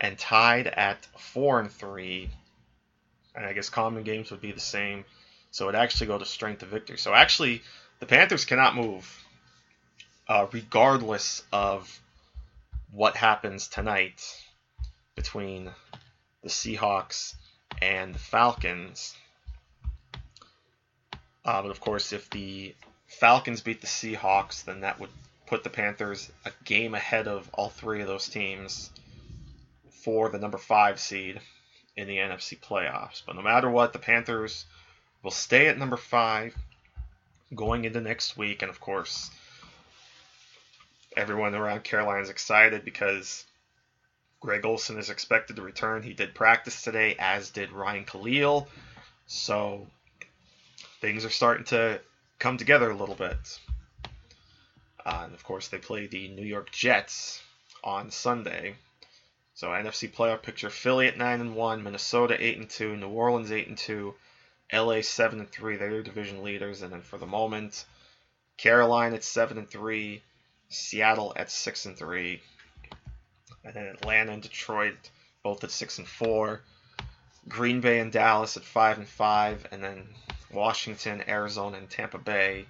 and 0.00 0.18
tied 0.18 0.66
at 0.66 1.04
four 1.16 1.60
and 1.60 1.70
three. 1.70 2.30
And 3.34 3.46
I 3.46 3.52
guess 3.52 3.68
common 3.68 4.02
games 4.02 4.30
would 4.30 4.40
be 4.40 4.52
the 4.52 4.60
same, 4.60 5.04
so 5.50 5.68
it 5.68 5.74
actually 5.74 6.08
go 6.08 6.18
to 6.18 6.24
strength 6.24 6.62
of 6.62 6.68
victory. 6.68 6.98
So 6.98 7.14
actually, 7.14 7.62
the 8.00 8.06
Panthers 8.06 8.44
cannot 8.44 8.74
move, 8.74 9.24
uh, 10.28 10.46
regardless 10.52 11.44
of 11.52 12.00
what 12.90 13.16
happens 13.16 13.68
tonight 13.68 14.22
between 15.14 15.70
the 16.42 16.48
Seahawks 16.48 17.34
and 17.80 18.14
the 18.14 18.18
Falcons. 18.18 19.14
Uh, 21.44 21.62
but 21.62 21.70
of 21.70 21.80
course, 21.80 22.12
if 22.12 22.28
the 22.30 22.74
Falcons 23.18 23.60
beat 23.62 23.80
the 23.80 23.86
Seahawks, 23.86 24.64
then 24.64 24.80
that 24.80 25.00
would 25.00 25.10
put 25.46 25.64
the 25.64 25.70
Panthers 25.70 26.30
a 26.44 26.52
game 26.64 26.94
ahead 26.94 27.28
of 27.28 27.48
all 27.54 27.68
three 27.70 28.00
of 28.00 28.06
those 28.08 28.28
teams 28.28 28.90
for 29.90 30.28
the 30.28 30.38
number 30.38 30.58
five 30.58 31.00
seed 31.00 31.40
in 31.96 32.08
the 32.08 32.18
NFC 32.18 32.58
playoffs. 32.60 33.22
But 33.24 33.36
no 33.36 33.42
matter 33.42 33.70
what, 33.70 33.92
the 33.92 33.98
Panthers 33.98 34.66
will 35.22 35.30
stay 35.30 35.68
at 35.68 35.78
number 35.78 35.96
five. 35.96 36.54
going 37.54 37.84
into 37.84 38.00
next 38.00 38.36
week. 38.36 38.62
And 38.62 38.70
of 38.70 38.80
course, 38.80 39.30
everyone 41.16 41.54
around 41.54 41.84
Carolina 41.84 42.22
is 42.22 42.30
excited 42.30 42.84
because 42.84 43.44
Greg 44.40 44.64
Olsen 44.64 44.98
is 44.98 45.10
expected 45.10 45.56
to 45.56 45.62
return. 45.62 46.02
He 46.02 46.12
did 46.12 46.34
practice 46.34 46.82
today, 46.82 47.16
as 47.18 47.50
did 47.50 47.72
Ryan 47.72 48.04
Kalil. 48.04 48.68
So 49.26 49.86
things 51.00 51.24
are 51.24 51.30
starting 51.30 51.64
to 51.66 52.00
come 52.38 52.56
together 52.56 52.90
a 52.90 52.96
little 52.96 53.14
bit. 53.14 53.58
Uh, 55.04 55.22
and 55.24 55.34
of 55.34 55.44
course, 55.44 55.68
they 55.68 55.78
play 55.78 56.06
the 56.06 56.28
New 56.28 56.44
York 56.44 56.70
Jets 56.70 57.42
on 57.84 58.10
Sunday. 58.10 58.74
So 59.54 59.68
NFC 59.68 60.12
playoff 60.12 60.42
picture: 60.42 60.68
Philly 60.68 61.06
at 61.06 61.16
nine 61.16 61.40
and 61.40 61.54
one, 61.54 61.82
Minnesota 61.82 62.36
eight 62.38 62.58
and 62.58 62.68
two, 62.68 62.96
New 62.96 63.08
Orleans 63.08 63.52
eight 63.52 63.68
and 63.68 63.78
two, 63.78 64.14
LA 64.72 65.00
seven 65.00 65.40
and 65.40 65.50
three. 65.50 65.76
They're 65.76 66.02
division 66.02 66.42
leaders, 66.42 66.82
and 66.82 66.92
then 66.92 67.02
for 67.02 67.18
the 67.18 67.26
moment, 67.26 67.84
Carolina 68.56 69.16
at 69.16 69.24
seven 69.24 69.58
and 69.58 69.70
three, 69.70 70.22
Seattle 70.68 71.32
at 71.36 71.50
six 71.50 71.86
and 71.86 71.96
three, 71.96 72.42
and 73.64 73.74
then 73.74 73.86
Atlanta 73.86 74.32
and 74.32 74.42
Detroit 74.42 75.10
both 75.42 75.62
at 75.62 75.70
six 75.70 75.98
and 75.98 76.08
four. 76.08 76.62
Green 77.48 77.80
Bay 77.80 78.00
and 78.00 78.10
Dallas 78.10 78.56
at 78.56 78.64
five 78.64 78.98
and 78.98 79.06
five, 79.06 79.66
and 79.70 79.82
then 79.82 80.08
Washington, 80.56 81.22
Arizona, 81.28 81.76
and 81.76 81.88
Tampa 81.88 82.18
Bay 82.18 82.66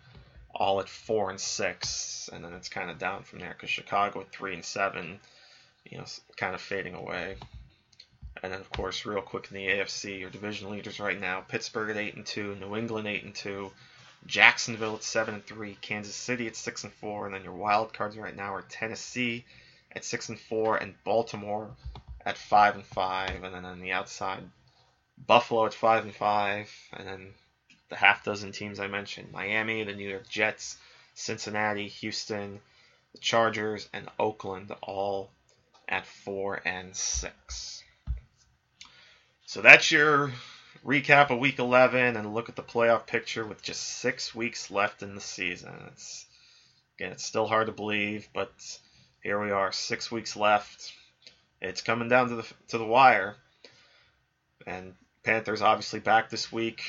all 0.53 0.81
at 0.81 0.89
four 0.89 1.31
and 1.31 1.41
six, 1.41 2.29
and 2.33 2.45
then 2.45 2.53
it's 2.53 2.69
kind 2.69 2.91
of 2.91 2.99
down 2.99 3.23
from 3.23 3.39
there 3.39 3.53
because 3.53 3.71
Chicago 3.71 4.21
at 4.23 4.33
three 4.33 4.55
and 4.55 4.65
seven, 4.65 5.21
you 5.85 5.99
know, 5.99 6.05
kind 6.37 6.55
of 6.55 6.61
fading 6.61 6.95
away. 6.95 7.37
And 8.43 8.53
then 8.53 8.61
of 8.61 8.71
course, 8.71 9.07
real 9.07 9.23
quick 9.23 9.49
in 9.51 9.57
the 9.57 9.67
AFC, 9.67 10.19
your 10.21 10.31
division 10.31 10.71
leaders 10.71 10.99
right 10.99 11.21
now: 11.21 11.43
Pittsburgh 11.43 11.91
at 11.91 11.97
eight 11.97 12.17
and 12.17 12.27
two, 12.27 12.57
New 12.57 12.77
England 12.77 13.07
eight 13.07 13.25
and 13.25 13.35
two, 13.35 13.71
Jacksonville 14.27 14.97
at 14.97 15.05
seven 15.05 15.35
and 15.35 15.47
three, 15.47 15.77
Kansas 15.81 16.15
City 16.15 16.47
at 16.47 16.57
six 16.57 16.85
and 16.85 16.93
four, 16.93 17.27
and 17.27 17.35
then 17.35 17.45
your 17.45 17.55
wild 17.55 17.93
cards 17.93 18.17
right 18.17 18.37
now 18.37 18.55
are 18.55 18.63
Tennessee 18.63 19.45
at 19.93 20.05
six 20.05 20.29
and 20.29 20.41
four, 20.41 20.77
and 20.77 20.95
Baltimore 21.05 21.71
at 22.25 22.37
five 22.37 22.75
and 22.75 22.85
five, 22.85 23.45
and 23.45 23.55
then 23.55 23.65
on 23.65 23.81
the 23.81 23.93
outside, 23.93 24.43
Buffalo 25.27 25.67
at 25.67 25.75
five 25.75 26.05
and 26.05 26.15
five, 26.15 26.71
and 26.93 27.07
then 27.07 27.35
the 27.89 27.97
half 27.97 28.25
dozen 28.25 28.53
teams 28.53 28.81
I 28.81 28.87
mentioned: 28.87 29.33
Miami, 29.33 29.85
the 29.85 29.95
New 29.95 30.09
York 30.09 30.29
Jets, 30.29 30.77
Cincinnati, 31.15 31.89
Houston, 31.89 32.61
the 33.13 33.19
Chargers, 33.19 33.89
and 33.93 34.09
Oakland, 34.19 34.73
all 34.83 35.31
at 35.89 36.07
four 36.07 36.61
and 36.65 36.95
six. 36.97 37.83
So 39.47 39.63
that's 39.63 39.91
your 39.93 40.33
recap 40.85 41.31
of 41.31 41.39
Week 41.39 41.59
11 41.59 42.17
and 42.17 42.35
look 42.35 42.49
at 42.49 42.57
the 42.57 42.63
playoff 42.63 43.07
picture 43.07 43.45
with 43.45 43.63
just 43.63 43.83
six 43.83 44.35
weeks 44.35 44.71
left 44.71 45.03
in 45.03 45.15
the 45.15 45.21
season. 45.21 45.75
It's 45.89 46.27
again, 46.97 47.13
it's 47.13 47.25
still 47.25 47.47
hard 47.47 47.67
to 47.67 47.73
believe, 47.73 48.29
but 48.35 48.53
here 49.23 49.43
we 49.43 49.51
are, 49.51 49.73
six 49.73 50.11
weeks 50.11 50.37
left. 50.37 50.93
It's 51.61 51.81
coming 51.81 52.09
down 52.09 52.29
to 52.29 52.37
the 52.37 52.47
to 52.69 52.79
the 52.79 52.85
wire, 52.85 53.37
and 54.67 54.95
Panthers 55.23 55.63
obviously 55.63 56.01
back 56.01 56.31
this 56.31 56.53
week, 56.53 56.83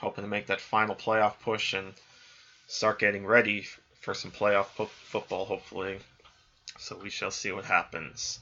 hoping 0.00 0.24
to 0.24 0.28
make 0.28 0.46
that 0.46 0.60
final 0.60 0.94
playoff 0.94 1.40
push 1.40 1.74
and 1.74 1.92
start 2.66 2.98
getting 2.98 3.26
ready 3.26 3.66
for 4.00 4.14
some 4.14 4.30
playoff 4.30 4.74
po- 4.76 4.86
football, 4.86 5.44
hopefully. 5.44 5.98
So 6.78 6.98
we 7.02 7.10
shall 7.10 7.30
see 7.30 7.52
what 7.52 7.64
happens. 7.64 8.38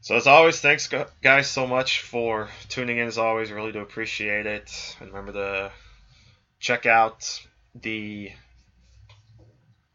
So 0.00 0.14
as 0.16 0.26
always, 0.26 0.60
thanks 0.60 0.88
guys 1.22 1.48
so 1.48 1.66
much 1.66 2.00
for 2.00 2.48
tuning 2.68 2.98
in. 2.98 3.08
As 3.08 3.18
always, 3.18 3.50
really 3.50 3.72
do 3.72 3.80
appreciate 3.80 4.46
it. 4.46 4.96
And 5.00 5.08
remember 5.08 5.32
to 5.32 5.72
check 6.60 6.86
out 6.86 7.40
the 7.74 8.30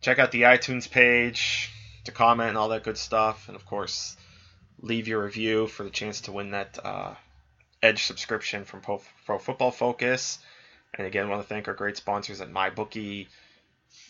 check 0.01 0.19
out 0.19 0.31
the 0.31 0.43
iTunes 0.43 0.89
page 0.89 1.71
to 2.05 2.11
comment 2.11 2.49
and 2.49 2.57
all 2.57 2.69
that 2.69 2.83
good 2.83 2.97
stuff. 2.97 3.47
And 3.47 3.55
of 3.55 3.65
course, 3.65 4.17
leave 4.81 5.07
your 5.07 5.23
review 5.23 5.67
for 5.67 5.83
the 5.83 5.89
chance 5.89 6.21
to 6.21 6.31
win 6.31 6.51
that 6.51 6.77
uh, 6.83 7.13
Edge 7.83 8.03
subscription 8.03 8.63
from 8.65 8.81
Pro, 8.81 9.01
Pro 9.25 9.39
Football 9.39 9.71
Focus. 9.71 10.39
And 10.93 11.07
again, 11.07 11.29
want 11.29 11.41
to 11.41 11.47
thank 11.47 11.67
our 11.67 11.73
great 11.73 11.97
sponsors 11.97 12.41
at 12.41 12.51
MyBookie 12.51 13.27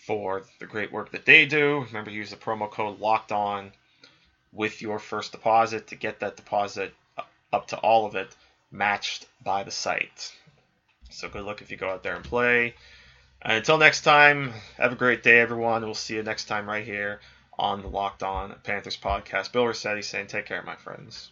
for 0.06 0.44
the 0.60 0.66
great 0.66 0.92
work 0.92 1.12
that 1.12 1.26
they 1.26 1.46
do. 1.46 1.86
Remember, 1.88 2.12
use 2.12 2.32
the 2.32 2.36
promo 2.36 2.70
code 2.70 3.00
Locked 3.00 3.32
On 3.32 3.72
with 4.52 4.82
your 4.82 5.00
first 5.00 5.32
deposit 5.32 5.88
to 5.88 5.96
get 5.96 6.20
that 6.20 6.36
deposit 6.36 6.94
up 7.54 7.68
to 7.68 7.78
all 7.78 8.06
of 8.06 8.16
it 8.16 8.36
matched 8.72 9.26
by 9.44 9.64
the 9.64 9.72
site. 9.72 10.34
So 11.10 11.30
good 11.30 11.44
luck 11.44 11.62
if 11.62 11.72
you 11.72 11.78
go 11.78 11.90
out 11.90 12.04
there 12.04 12.16
and 12.16 12.24
play. 12.24 12.76
And 13.42 13.58
until 13.58 13.78
next 13.78 14.02
time, 14.02 14.54
have 14.78 14.92
a 14.92 14.96
great 14.96 15.24
day, 15.24 15.40
everyone. 15.40 15.84
We'll 15.84 15.94
see 15.94 16.16
you 16.16 16.24
next 16.24 16.46
time 16.46 16.68
right 16.68 16.86
here 16.86 17.20
on 17.58 17.82
the 17.82 17.88
Locked 17.88 18.24
On 18.24 18.56
Panthers 18.64 18.98
podcast. 18.98 19.52
Bill 19.52 19.68
Rossetti 19.68 20.02
saying, 20.02 20.28
take 20.28 20.46
care, 20.46 20.62
my 20.64 20.76
friends. 20.76 21.32